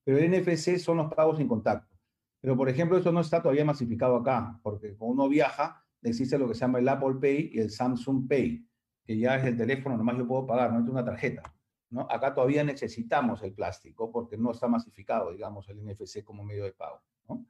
Pero 0.03 0.17
el 0.17 0.29
NFC 0.29 0.77
son 0.77 0.97
los 0.97 1.13
pagos 1.13 1.37
sin 1.37 1.47
contacto. 1.47 1.95
Pero, 2.41 2.57
por 2.57 2.67
ejemplo, 2.67 2.97
eso 2.97 3.11
no 3.13 3.21
está 3.21 3.41
todavía 3.41 3.63
masificado 3.63 4.17
acá, 4.17 4.59
porque 4.61 4.97
cuando 4.97 5.13
uno 5.13 5.29
viaja, 5.29 5.85
existe 6.01 6.37
lo 6.37 6.47
que 6.49 6.55
se 6.55 6.59
llama 6.59 6.79
el 6.79 6.89
Apple 6.89 7.15
Pay 7.21 7.51
y 7.53 7.59
el 7.59 7.69
Samsung 7.69 8.27
Pay, 8.27 8.67
que 9.05 9.17
ya 9.17 9.37
es 9.37 9.45
el 9.45 9.55
teléfono, 9.55 9.95
nomás 9.95 10.17
yo 10.17 10.27
puedo 10.27 10.45
pagar, 10.45 10.73
no 10.73 10.83
es 10.83 10.89
una 10.89 11.05
tarjeta. 11.05 11.41
¿no? 11.89 12.01
Acá 12.09 12.33
todavía 12.33 12.65
necesitamos 12.65 13.41
el 13.43 13.53
plástico 13.53 14.11
porque 14.11 14.37
no 14.37 14.51
está 14.51 14.67
masificado, 14.67 15.31
digamos, 15.31 15.69
el 15.69 15.85
NFC 15.85 16.23
como 16.23 16.43
medio 16.43 16.65
de 16.65 16.73
pago. 16.73 17.01
¿no? 17.29 17.45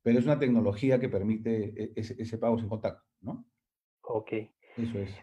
Pero 0.00 0.18
es 0.18 0.24
una 0.24 0.38
tecnología 0.38 0.98
que 0.98 1.10
permite 1.10 1.74
e, 1.76 1.92
ese 1.96 2.38
pago 2.38 2.58
sin 2.58 2.68
contacto. 2.68 3.04
¿no? 3.20 3.44
Ok. 4.12 4.32
Eso 4.76 4.98
es. 4.98 5.14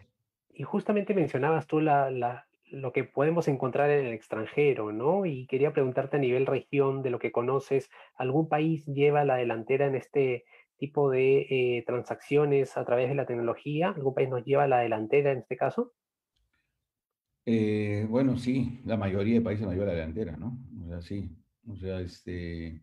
Y 0.52 0.62
justamente 0.62 1.14
mencionabas 1.14 1.66
tú 1.66 1.80
la, 1.80 2.10
la, 2.10 2.48
lo 2.70 2.92
que 2.92 3.04
podemos 3.04 3.48
encontrar 3.48 3.90
en 3.90 4.06
el 4.06 4.12
extranjero, 4.12 4.92
¿no? 4.92 5.26
Y 5.26 5.46
quería 5.46 5.72
preguntarte 5.72 6.16
a 6.16 6.20
nivel 6.20 6.46
región, 6.46 7.02
de 7.02 7.10
lo 7.10 7.18
que 7.18 7.32
conoces, 7.32 7.90
¿algún 8.16 8.48
país 8.48 8.84
lleva 8.86 9.24
la 9.24 9.36
delantera 9.36 9.86
en 9.86 9.94
este 9.94 10.44
tipo 10.76 11.10
de 11.10 11.46
eh, 11.50 11.84
transacciones 11.86 12.76
a 12.76 12.84
través 12.84 13.08
de 13.08 13.14
la 13.14 13.26
tecnología? 13.26 13.90
¿Algún 13.90 14.14
país 14.14 14.28
nos 14.28 14.44
lleva 14.44 14.66
la 14.66 14.80
delantera 14.80 15.32
en 15.32 15.38
este 15.38 15.56
caso? 15.56 15.92
Eh, 17.46 18.06
bueno, 18.08 18.36
sí, 18.36 18.80
la 18.84 18.96
mayoría 18.96 19.34
de 19.34 19.40
países 19.40 19.64
nos 19.64 19.74
lleva 19.74 19.86
la 19.86 19.94
delantera, 19.94 20.36
¿no? 20.36 20.58
O 20.84 20.88
sea, 20.88 21.00
sí. 21.00 21.30
O 21.66 21.76
sea, 21.76 22.00
este, 22.00 22.80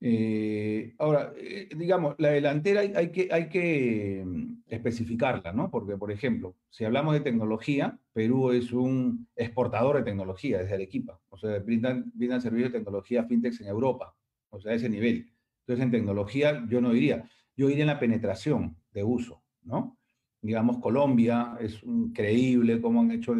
eh, 0.00 0.94
ahora, 0.98 1.32
eh, 1.38 1.68
digamos, 1.74 2.16
la 2.18 2.28
delantera 2.28 2.80
hay, 2.80 3.10
que, 3.10 4.22
mm, 4.24 4.62
especificarla, 4.66 5.52
¿no? 5.52 5.70
Porque, 5.70 5.96
por 5.96 6.12
ejemplo, 6.12 6.56
si 6.70 6.84
hablamos 6.84 7.14
de 7.14 7.20
tecnología, 7.20 7.98
Perú 8.12 8.52
es 8.52 8.72
un 8.72 9.28
exportador 9.36 9.96
de 9.96 10.02
tecnología 10.02 10.58
desde 10.58 10.74
Arequipa. 10.74 11.20
O 11.30 11.38
sea, 11.38 11.58
brindan, 11.60 12.12
brindan 12.14 12.40
servicios 12.42 12.72
de 12.72 12.78
tecnología 12.78 13.24
fintech 13.24 13.60
en 13.60 13.68
Europa. 13.68 14.14
O 14.50 14.60
sea, 14.60 14.72
a 14.72 14.74
ese 14.74 14.88
nivel. 14.88 15.32
Entonces, 15.60 15.84
en 15.84 15.90
tecnología 15.90 16.64
yo 16.68 16.80
no 16.80 16.92
diría. 16.92 17.28
Yo 17.56 17.70
iría 17.70 17.84
en 17.84 17.88
la 17.88 17.98
penetración 17.98 18.76
de 18.92 19.02
uso, 19.02 19.42
¿no? 19.62 19.98
Digamos, 20.42 20.78
Colombia 20.78 21.56
es 21.58 21.82
increíble 21.82 22.80
cómo 22.80 23.00
han 23.00 23.10
hecho 23.12 23.34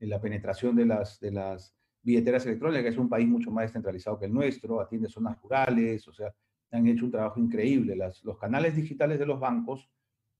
la 0.00 0.20
penetración 0.20 0.74
de 0.76 0.86
las, 0.86 1.20
de 1.20 1.30
las 1.30 1.77
billeteras 2.02 2.44
electrónicas, 2.46 2.92
es 2.92 2.98
un 2.98 3.08
país 3.08 3.28
mucho 3.28 3.50
más 3.50 3.64
descentralizado 3.64 4.18
que 4.18 4.26
el 4.26 4.32
nuestro, 4.32 4.80
atiende 4.80 5.08
zonas 5.08 5.40
rurales, 5.42 6.06
o 6.08 6.12
sea, 6.12 6.32
han 6.70 6.86
hecho 6.86 7.04
un 7.04 7.10
trabajo 7.10 7.40
increíble. 7.40 7.96
Las, 7.96 8.24
los 8.24 8.38
canales 8.38 8.76
digitales 8.76 9.18
de 9.18 9.26
los 9.26 9.40
bancos, 9.40 9.90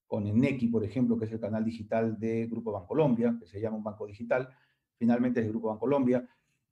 con 0.07 0.27
Enequi, 0.27 0.69
por 0.69 0.85
ejemplo, 0.85 1.19
que 1.19 1.27
es 1.27 1.33
el 1.33 1.41
canal 1.41 1.65
digital 1.65 2.19
de 2.19 2.47
Grupo 2.47 2.73
Bancolombia, 2.73 3.37
que 3.39 3.47
se 3.47 3.61
llama 3.61 3.77
un 3.77 3.85
banco 3.85 4.07
digital, 4.07 4.49
finalmente 4.97 5.41
es 5.41 5.47
el 5.47 5.53
Grupo 5.53 5.69
Bancolombia, 5.69 6.27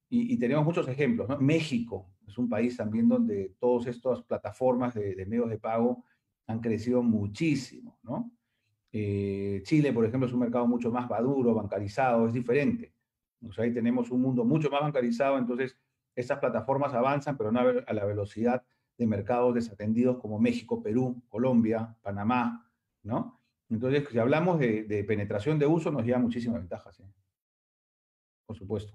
y, 0.09 0.33
y 0.33 0.39
tenemos 0.39 0.65
muchos 0.65 0.89
ejemplos. 0.89 1.29
¿no? 1.29 1.39
México 1.39 2.09
es 2.27 2.39
un 2.39 2.49
país 2.49 2.77
también 2.77 3.09
donde 3.09 3.55
todas 3.59 3.87
estas 3.87 4.23
plataformas 4.23 4.95
de, 4.95 5.15
de 5.15 5.27
medios 5.27 5.51
de 5.51 5.59
pago 5.59 6.05
han 6.47 6.61
crecido 6.61 7.03
muchísimo, 7.03 7.99
¿no? 8.03 8.31
Eh, 8.93 9.61
Chile, 9.65 9.93
por 9.93 10.07
ejemplo, 10.07 10.27
es 10.27 10.33
un 10.33 10.41
mercado 10.41 10.67
mucho 10.67 10.91
más 10.91 11.09
maduro, 11.11 11.55
bancarizado, 11.55 12.27
es 12.27 12.33
diferente. 12.33 12.95
Sea, 13.53 13.65
ahí 13.65 13.73
tenemos 13.73 14.11
un 14.11 14.21
mundo 14.23 14.45
mucho 14.45 14.71
más 14.71 14.81
bancarizado, 14.81 15.39
entonces 15.39 15.77
estas 16.15 16.39
plataformas 16.39 16.95
avanzan, 16.95 17.37
pero 17.37 17.53
no 17.53 17.61
a 17.61 17.93
la 17.93 18.05
velocidad 18.05 18.65
de 18.97 19.07
mercados 19.07 19.55
desatendidos 19.55 20.19
como 20.19 20.39
México, 20.39 20.83
Perú, 20.83 21.23
Colombia, 21.29 21.97
Panamá, 22.03 22.71
¿no? 23.03 23.41
Entonces, 23.69 24.09
si 24.11 24.19
hablamos 24.19 24.59
de, 24.59 25.05
penetración 25.07 25.59
de 25.59 25.67
uso, 25.67 25.91
nos 25.91 26.05
lleva 26.05 26.19
muchísimas 26.19 26.61
ventajas, 26.61 27.01
¿eh? 27.01 27.13
por 28.47 28.57
supuesto. 28.57 28.95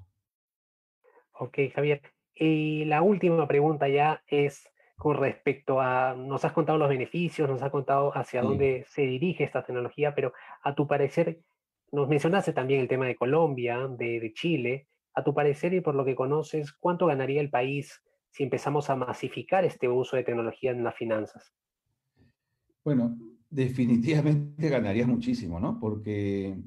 Ok, 1.33 1.57
Javier. 1.73 2.01
Y 2.33 2.85
la 2.85 3.01
última 3.01 3.47
pregunta 3.47 3.89
ya 3.89 4.23
es 4.27 4.69
con 4.97 5.17
respecto 5.17 5.81
a, 5.81 6.15
nos 6.15 6.45
has 6.45 6.53
contado 6.53 6.77
los 6.77 6.87
beneficios, 6.87 7.49
nos 7.49 7.61
has 7.61 7.71
contado 7.71 8.15
hacia 8.15 8.41
dónde 8.41 8.85
se 8.87 9.01
dirige 9.01 9.43
esta 9.43 9.65
tecnología, 9.65 10.15
pero 10.15 10.31
a 10.61 10.75
tu 10.75 10.87
parecer, 10.87 11.41
nos 11.91 12.07
mencionaste 12.07 12.53
también 12.53 12.81
el 12.81 12.87
tema 12.87 13.05
de 13.05 13.15
Colombia, 13.15 13.87
de, 13.87 14.31
Chile, 14.33 14.87
a 15.13 15.23
tu 15.23 15.33
parecer 15.33 15.73
y 15.73 15.81
por 15.81 15.95
lo 15.95 16.05
que 16.05 16.15
conoces, 16.15 16.71
¿cuánto 16.71 17.05
ganaría 17.05 17.41
el 17.41 17.49
país 17.49 18.01
si 18.29 18.43
empezamos 18.43 18.89
a 18.89 18.95
masificar 18.95 19.65
este 19.65 19.89
uso 19.89 20.15
de 20.15 20.23
tecnología 20.23 20.71
en 20.71 20.83
las 20.83 20.95
finanzas? 20.95 21.53
Bueno, 22.83 23.17
definitivamente 23.49 24.69
ganarías 24.69 25.07
muchísimo, 25.07 25.59
¿no? 25.59 25.79
Porque, 25.79 26.57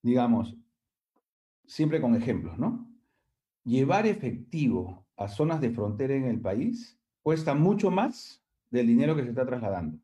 digamos, 0.00 0.56
siempre 1.66 2.00
con 2.00 2.14
ejemplos, 2.14 2.56
¿no? 2.58 2.88
Llevar 3.64 4.06
efectivo 4.06 5.06
a 5.16 5.28
zonas 5.28 5.60
de 5.60 5.70
frontera 5.70 6.14
en 6.14 6.24
el 6.24 6.40
país 6.40 7.00
cuesta 7.22 7.54
mucho 7.54 7.90
más 7.90 8.44
del 8.70 8.86
dinero 8.86 9.14
que 9.16 9.22
se 9.22 9.30
está 9.30 9.44
trasladando, 9.44 9.98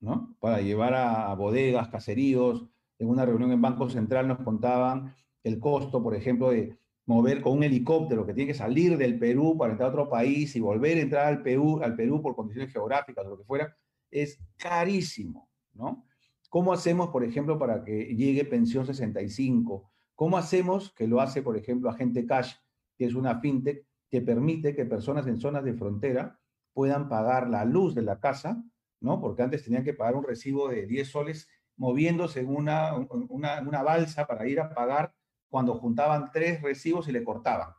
¿no? 0.00 0.36
Para 0.40 0.60
llevar 0.60 0.94
a 0.94 1.32
bodegas, 1.34 1.88
caseríos, 1.88 2.68
en 3.00 3.08
una 3.08 3.24
reunión 3.24 3.50
en 3.50 3.62
Banco 3.62 3.88
Central 3.88 4.28
nos 4.28 4.38
contaban 4.40 5.14
el 5.42 5.58
costo, 5.58 6.02
por 6.02 6.14
ejemplo, 6.14 6.50
de 6.50 6.78
mover 7.06 7.40
con 7.40 7.54
un 7.54 7.64
helicóptero 7.64 8.26
que 8.26 8.34
tiene 8.34 8.52
que 8.52 8.58
salir 8.58 8.96
del 8.98 9.18
Perú 9.18 9.56
para 9.58 9.72
entrar 9.72 9.88
a 9.88 9.92
otro 9.92 10.08
país 10.08 10.54
y 10.54 10.60
volver 10.60 10.98
a 10.98 11.00
entrar 11.00 11.26
al 11.26 11.42
Perú, 11.42 11.80
al 11.82 11.96
Perú 11.96 12.20
por 12.20 12.36
condiciones 12.36 12.72
geográficas 12.72 13.26
o 13.26 13.30
lo 13.30 13.38
que 13.38 13.44
fuera, 13.44 13.74
es 14.10 14.38
carísimo, 14.56 15.48
¿no? 15.72 16.04
¿Cómo 16.50 16.72
hacemos, 16.72 17.08
por 17.08 17.24
ejemplo, 17.24 17.58
para 17.58 17.82
que 17.84 18.14
llegue 18.14 18.44
pensión 18.44 18.84
65? 18.84 19.90
¿Cómo 20.14 20.36
hacemos, 20.36 20.92
que 20.92 21.08
lo 21.08 21.20
hace, 21.20 21.42
por 21.42 21.56
ejemplo, 21.56 21.88
Agente 21.88 22.26
Cash, 22.26 22.54
que 22.98 23.06
es 23.06 23.14
una 23.14 23.40
fintech 23.40 23.86
que 24.10 24.20
permite 24.20 24.74
que 24.74 24.84
personas 24.84 25.26
en 25.26 25.40
zonas 25.40 25.64
de 25.64 25.72
frontera 25.72 26.38
puedan 26.74 27.08
pagar 27.08 27.48
la 27.48 27.64
luz 27.64 27.94
de 27.94 28.02
la 28.02 28.20
casa, 28.20 28.62
¿no? 29.00 29.20
Porque 29.20 29.42
antes 29.42 29.64
tenían 29.64 29.84
que 29.84 29.94
pagar 29.94 30.16
un 30.16 30.24
recibo 30.24 30.68
de 30.68 30.86
10 30.86 31.08
soles 31.08 31.48
moviéndose 31.80 32.40
en 32.40 32.54
una, 32.54 32.94
una, 33.30 33.82
balsa 33.82 34.26
para 34.26 34.46
ir 34.46 34.60
a 34.60 34.68
pagar 34.68 35.14
cuando 35.48 35.74
juntaban 35.76 36.30
tres 36.30 36.60
recibos 36.60 37.08
y 37.08 37.12
le 37.12 37.24
cortaban. 37.24 37.70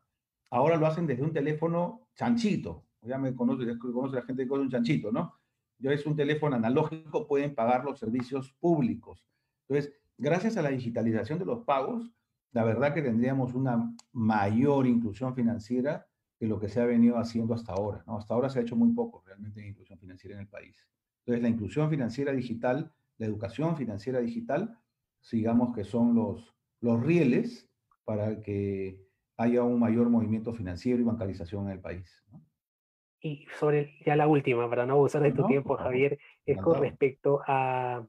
Ahora 0.50 0.76
lo 0.76 0.88
hacen 0.88 1.06
desde 1.06 1.22
un 1.22 1.32
teléfono 1.32 2.08
chanchito. 2.16 2.84
Ya 3.04 3.20
me 3.20 3.36
conoce, 3.36 3.78
conoce 3.78 4.16
la 4.16 4.24
gente 4.24 4.42
que 4.42 4.50
conoce 4.50 4.66
un 4.66 4.72
chanchito, 4.72 5.12
¿no? 5.12 5.36
Ya 5.78 5.92
es 5.92 6.04
un 6.08 6.16
teléfono 6.16 6.56
analógico, 6.56 7.28
pueden 7.28 7.54
pagar 7.54 7.86
los 7.86 8.00
servicios 8.00 8.52
públicos. 8.60 9.24
Entonces, 9.68 9.94
gracias 10.18 10.58
a 10.58 10.64
la 10.64 10.70
digitalización 10.70 11.38
de 11.38 11.46
los 11.46 11.64
pagos, 11.64 12.12
la 12.54 12.64
verdad 12.64 12.96
que 12.96 13.04
tendríamos 13.04 13.54
una 13.54 13.96
mayor 14.14 14.88
inclusión 14.88 15.36
financiera 15.36 16.08
que 16.40 16.48
lo 16.48 16.60
que 16.60 16.70
se 16.70 16.82
ha 16.82 16.86
venido 16.86 17.20
haciendo 17.20 17.54
hasta 17.54 17.74
ahora. 17.74 18.04
¿no? 18.08 18.18
Hasta 18.18 18.34
ahora 18.34 18.50
se 18.50 18.58
ha 18.58 18.62
hecho 18.64 18.76
muy 18.76 18.94
poco 18.94 19.22
realmente 19.28 19.62
en 19.62 19.68
inclusión 19.68 20.00
financiera 20.00 20.38
en 20.38 20.42
el 20.42 20.48
país. 20.48 20.88
Entonces, 21.20 21.44
la 21.44 21.50
inclusión 21.50 21.88
financiera 21.92 22.32
digital 22.32 22.92
la 23.22 23.28
educación 23.28 23.78
financiera 23.78 24.20
digital, 24.20 24.80
digamos 25.32 25.76
que 25.76 25.84
son 25.84 26.16
los, 26.16 26.56
los 26.80 27.00
rieles 27.04 27.70
para 28.04 28.42
que 28.42 29.00
haya 29.38 29.62
un 29.62 29.80
mayor 29.80 30.10
movimiento 30.10 30.54
financiero 30.54 31.00
y 31.00 31.04
bancarización 31.04 31.68
en 31.68 31.74
el 31.74 31.80
país. 31.80 32.26
Y 33.20 33.46
sobre 33.60 33.94
ya 34.04 34.16
la 34.16 34.28
última, 34.28 34.68
para 34.68 34.88
no 34.88 34.94
abusar 34.94 35.22
de 35.22 35.34
tu 35.34 35.46
tiempo, 35.46 35.78
Javier, 35.78 36.18
es 36.48 36.60
con 36.60 36.82
respecto 36.82 37.42
a, 37.46 38.08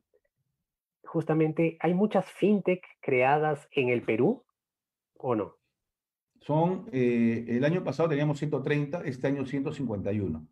justamente, 1.04 1.76
¿hay 1.80 1.92
muchas 1.92 2.24
fintech 2.24 2.82
creadas 3.02 3.68
en 3.72 3.90
el 3.90 4.00
Perú 4.00 4.42
o 5.18 5.34
no? 5.34 5.56
Son, 6.40 6.88
eh, 6.90 7.44
el 7.48 7.66
año 7.66 7.84
pasado 7.84 8.08
teníamos 8.08 8.38
130, 8.38 9.02
este 9.04 9.26
año 9.26 9.44
151. 9.44 10.48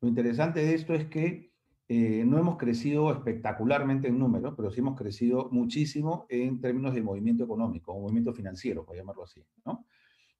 Lo 0.00 0.08
interesante 0.08 0.64
de 0.64 0.74
esto 0.74 0.94
es 0.94 1.06
que 1.06 1.53
eh, 1.86 2.24
no 2.24 2.38
hemos 2.38 2.56
crecido 2.56 3.12
espectacularmente 3.12 4.08
en 4.08 4.18
números, 4.18 4.54
pero 4.56 4.70
sí 4.70 4.80
hemos 4.80 4.96
crecido 4.96 5.50
muchísimo 5.50 6.26
en 6.30 6.60
términos 6.60 6.94
de 6.94 7.02
movimiento 7.02 7.44
económico, 7.44 7.92
o 7.92 8.00
movimiento 8.00 8.32
financiero, 8.32 8.84
por 8.84 8.96
llamarlo 8.96 9.24
así. 9.24 9.44
¿no? 9.66 9.84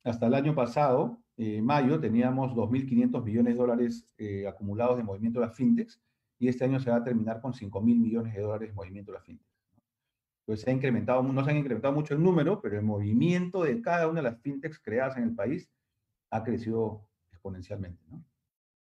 Hasta 0.05 0.27
el 0.27 0.35
año 0.35 0.55
pasado, 0.55 1.19
eh, 1.37 1.61
mayo, 1.61 2.01
teníamos 2.01 2.53
2.500 2.53 3.23
millones 3.23 3.55
de 3.55 3.59
dólares 3.59 4.09
eh, 4.17 4.47
acumulados 4.47 4.97
de 4.97 5.03
movimiento 5.03 5.41
de 5.41 5.47
las 5.47 5.57
fintechs, 5.57 6.01
y 6.39 6.49
este 6.49 6.65
año 6.65 6.81
se 6.81 6.91
va 6.91 6.97
a 6.97 7.05
terminar 7.05 7.41
con 7.41 7.53
5.000 7.53 7.83
millones 7.83 8.35
de 8.35 8.41
dólares 8.41 8.71
de 8.71 8.75
movimiento 8.75 9.13
de 9.13 9.19
las 9.19 9.25
fintechs. 9.25 9.55
Entonces, 10.41 10.65
se 10.65 10.71
ha 10.71 10.75
incrementado, 10.75 11.23
no 11.23 11.45
se 11.45 11.51
han 11.51 11.57
incrementado 11.57 11.95
mucho 11.95 12.15
el 12.15 12.23
número, 12.23 12.61
pero 12.61 12.79
el 12.79 12.85
movimiento 12.85 13.63
de 13.63 13.81
cada 13.81 14.09
una 14.09 14.21
de 14.21 14.31
las 14.31 14.41
fintechs 14.41 14.79
creadas 14.79 15.17
en 15.17 15.25
el 15.25 15.35
país 15.35 15.71
ha 16.31 16.43
crecido 16.43 17.07
exponencialmente. 17.31 18.03
¿no? 18.11 18.25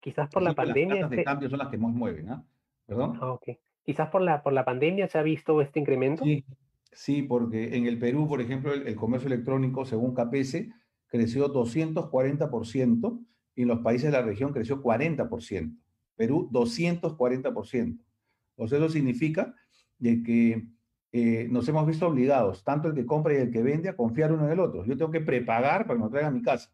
Quizás 0.03 0.29
por 0.29 0.43
la 0.43 0.53
pandemia. 0.53 0.95
Las 0.95 0.99
tasas 0.99 1.09
de 1.11 1.15
este 1.15 1.23
cambio 1.23 1.49
son 1.49 1.59
las 1.59 1.69
que 1.69 1.77
más 1.77 1.93
mueven. 1.93 2.25
¿no? 2.25 2.45
¿Perdón? 2.85 3.17
Ah, 3.21 3.37
Quizás 3.83 4.09
por 4.09 4.21
la, 4.21 4.43
por 4.43 4.51
la 4.51 4.65
pandemia 4.65 5.07
se 5.07 5.17
ha 5.17 5.23
visto 5.23 5.61
este 5.61 5.79
incremento. 5.79 6.25
Sí, 6.25 6.43
sí 6.91 7.21
porque 7.21 7.77
en 7.77 7.85
el 7.85 7.97
Perú, 7.97 8.27
por 8.27 8.41
ejemplo, 8.41 8.73
el, 8.73 8.95
comercio 8.97 9.27
electrónico, 9.27 9.85
según 9.85 10.13
CAPESE, 10.13 10.73
creció 11.07 11.53
240% 11.53 13.25
y 13.55 13.61
en 13.61 13.67
los 13.69 13.79
países 13.79 14.11
de 14.11 14.17
la 14.17 14.25
región 14.25 14.51
creció 14.51 14.83
40%. 14.83 15.77
Perú, 16.17 16.49
240%. 16.51 17.99
O 18.57 18.67
sea, 18.67 18.77
eso 18.77 18.89
significa 18.89 19.55
de 19.99 20.21
que 20.21 20.67
eh, 21.13 21.47
nos 21.49 21.67
hemos 21.69 21.87
visto 21.87 22.07
obligados, 22.07 22.65
tanto 22.65 22.89
el 22.89 22.93
que 22.93 23.05
compra 23.05 23.33
y 23.33 23.37
el 23.37 23.51
que 23.51 23.63
vende, 23.63 23.87
a 23.87 23.95
confiar 23.95 24.33
uno 24.33 24.45
en 24.47 24.51
el 24.51 24.59
otro. 24.59 24.83
Yo 24.85 24.97
tengo 24.97 25.11
que 25.11 25.21
prepagar 25.21 25.87
para 25.87 25.93
que 25.93 25.99
me 25.99 26.05
lo 26.05 26.11
traiga 26.11 26.27
a 26.27 26.31
mi 26.31 26.41
casa. 26.41 26.73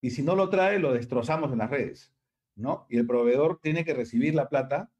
Y 0.00 0.10
si 0.10 0.22
no 0.22 0.34
lo 0.34 0.48
trae, 0.48 0.78
lo 0.78 0.94
destrozamos 0.94 1.52
en 1.52 1.58
las 1.58 1.70
redes. 1.70 2.13
¿No? 2.56 2.86
Y 2.88 2.98
el 2.98 3.06
proveedor 3.06 3.60
tiene 3.60 3.84
que 3.84 3.94
recibir 3.94 4.34
la 4.34 4.48
plata 4.48 4.90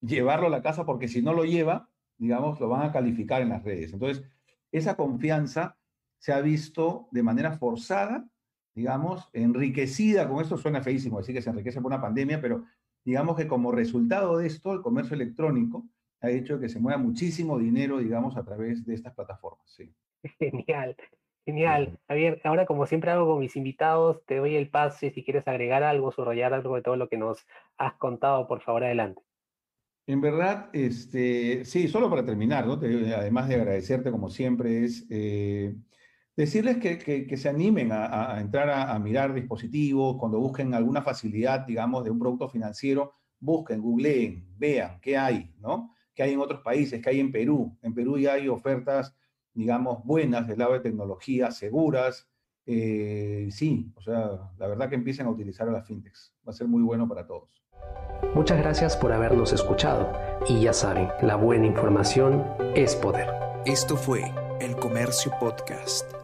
llevarlo 0.00 0.46
a 0.46 0.50
la 0.50 0.62
casa 0.62 0.84
porque 0.84 1.08
si 1.08 1.22
no 1.22 1.32
lo 1.32 1.44
lleva, 1.44 1.88
digamos, 2.18 2.60
lo 2.60 2.68
van 2.68 2.82
a 2.82 2.92
calificar 2.92 3.42
en 3.42 3.50
las 3.50 3.62
redes. 3.62 3.92
Entonces, 3.92 4.24
esa 4.70 4.96
confianza 4.96 5.78
se 6.18 6.32
ha 6.32 6.40
visto 6.40 7.08
de 7.10 7.22
manera 7.22 7.52
forzada, 7.52 8.28
digamos, 8.74 9.28
enriquecida, 9.32 10.28
con 10.28 10.40
esto 10.40 10.56
suena 10.56 10.82
feísimo 10.82 11.18
decir 11.18 11.34
que 11.34 11.42
se 11.42 11.50
enriquece 11.50 11.80
por 11.80 11.92
una 11.92 12.00
pandemia, 12.00 12.40
pero 12.40 12.64
digamos 13.04 13.36
que 13.36 13.46
como 13.46 13.72
resultado 13.72 14.38
de 14.38 14.46
esto, 14.46 14.72
el 14.72 14.82
comercio 14.82 15.14
electrónico 15.14 15.86
ha 16.20 16.30
hecho 16.30 16.58
que 16.58 16.68
se 16.68 16.80
mueva 16.80 16.98
muchísimo 16.98 17.58
dinero, 17.58 17.98
digamos, 17.98 18.36
a 18.36 18.44
través 18.44 18.84
de 18.84 18.94
estas 18.94 19.14
plataformas. 19.14 19.70
Sí. 19.70 19.94
Genial, 20.38 20.96
genial. 21.44 21.98
Javier, 22.08 22.40
ahora 22.44 22.66
como 22.66 22.86
siempre 22.86 23.10
hago 23.10 23.26
con 23.26 23.40
mis 23.40 23.56
invitados, 23.56 24.24
te 24.26 24.36
doy 24.36 24.56
el 24.56 24.70
pase 24.70 25.10
si 25.10 25.24
quieres 25.24 25.46
agregar 25.46 25.82
algo, 25.82 26.12
subrayar 26.12 26.54
algo 26.54 26.76
de 26.76 26.82
todo 26.82 26.96
lo 26.96 27.08
que 27.08 27.18
nos 27.18 27.46
has 27.76 27.94
contado, 27.94 28.46
por 28.46 28.62
favor, 28.62 28.84
adelante. 28.84 29.22
En 30.06 30.20
verdad, 30.20 30.68
este, 30.72 31.64
sí, 31.64 31.88
solo 31.88 32.10
para 32.10 32.24
terminar, 32.24 32.66
¿no? 32.66 32.74
además 32.74 33.48
de 33.48 33.54
agradecerte 33.54 34.10
como 34.10 34.28
siempre, 34.28 34.84
es 34.84 35.06
eh, 35.08 35.74
decirles 36.36 36.76
que, 36.76 37.36
se 37.36 37.48
animen 37.48 37.90
a, 37.90 38.38
entrar 38.38 38.68
a, 38.68 38.98
mirar 38.98 39.32
dispositivos, 39.32 40.16
cuando 40.18 40.38
busquen 40.38 40.74
alguna 40.74 41.00
facilidad, 41.00 41.60
digamos, 41.66 42.04
de 42.04 42.10
un 42.10 42.18
producto 42.18 42.50
financiero, 42.50 43.14
busquen, 43.40 43.80
googleen, 43.80 44.46
vean 44.58 45.00
qué 45.00 45.16
hay, 45.16 45.54
¿no? 45.60 45.94
¿Qué 46.14 46.22
hay 46.22 46.34
en 46.34 46.40
otros 46.40 46.60
países? 46.60 47.02
¿Qué 47.02 47.10
hay 47.10 47.20
en 47.20 47.32
Perú? 47.32 47.76
En 47.82 47.94
Perú 47.94 48.18
ya 48.18 48.34
hay 48.34 48.48
ofertas, 48.48 49.16
digamos, 49.54 50.04
buenas 50.04 50.46
del 50.46 50.58
lado 50.58 50.72
de 50.74 50.80
tecnología, 50.80 51.50
seguras. 51.50 52.28
Eh, 52.66 53.48
sí, 53.50 53.92
o 53.94 54.00
sea, 54.00 54.50
la 54.58 54.66
verdad 54.66 54.88
que 54.88 54.94
empiecen 54.94 55.26
a 55.26 55.30
utilizar 55.30 55.68
a 55.68 55.72
las 55.72 55.86
fintechs. 55.86 56.34
Va 56.46 56.50
a 56.50 56.54
ser 56.54 56.66
muy 56.66 56.82
bueno 56.82 57.08
para 57.08 57.26
todos. 57.26 57.62
Muchas 58.34 58.58
gracias 58.58 58.96
por 58.96 59.12
habernos 59.12 59.52
escuchado 59.52 60.12
y 60.48 60.62
ya 60.62 60.72
saben, 60.72 61.08
la 61.22 61.36
buena 61.36 61.66
información 61.66 62.44
es 62.74 62.96
poder. 62.96 63.28
Esto 63.64 63.96
fue 63.96 64.32
El 64.60 64.76
Comercio 64.76 65.32
Podcast. 65.38 66.23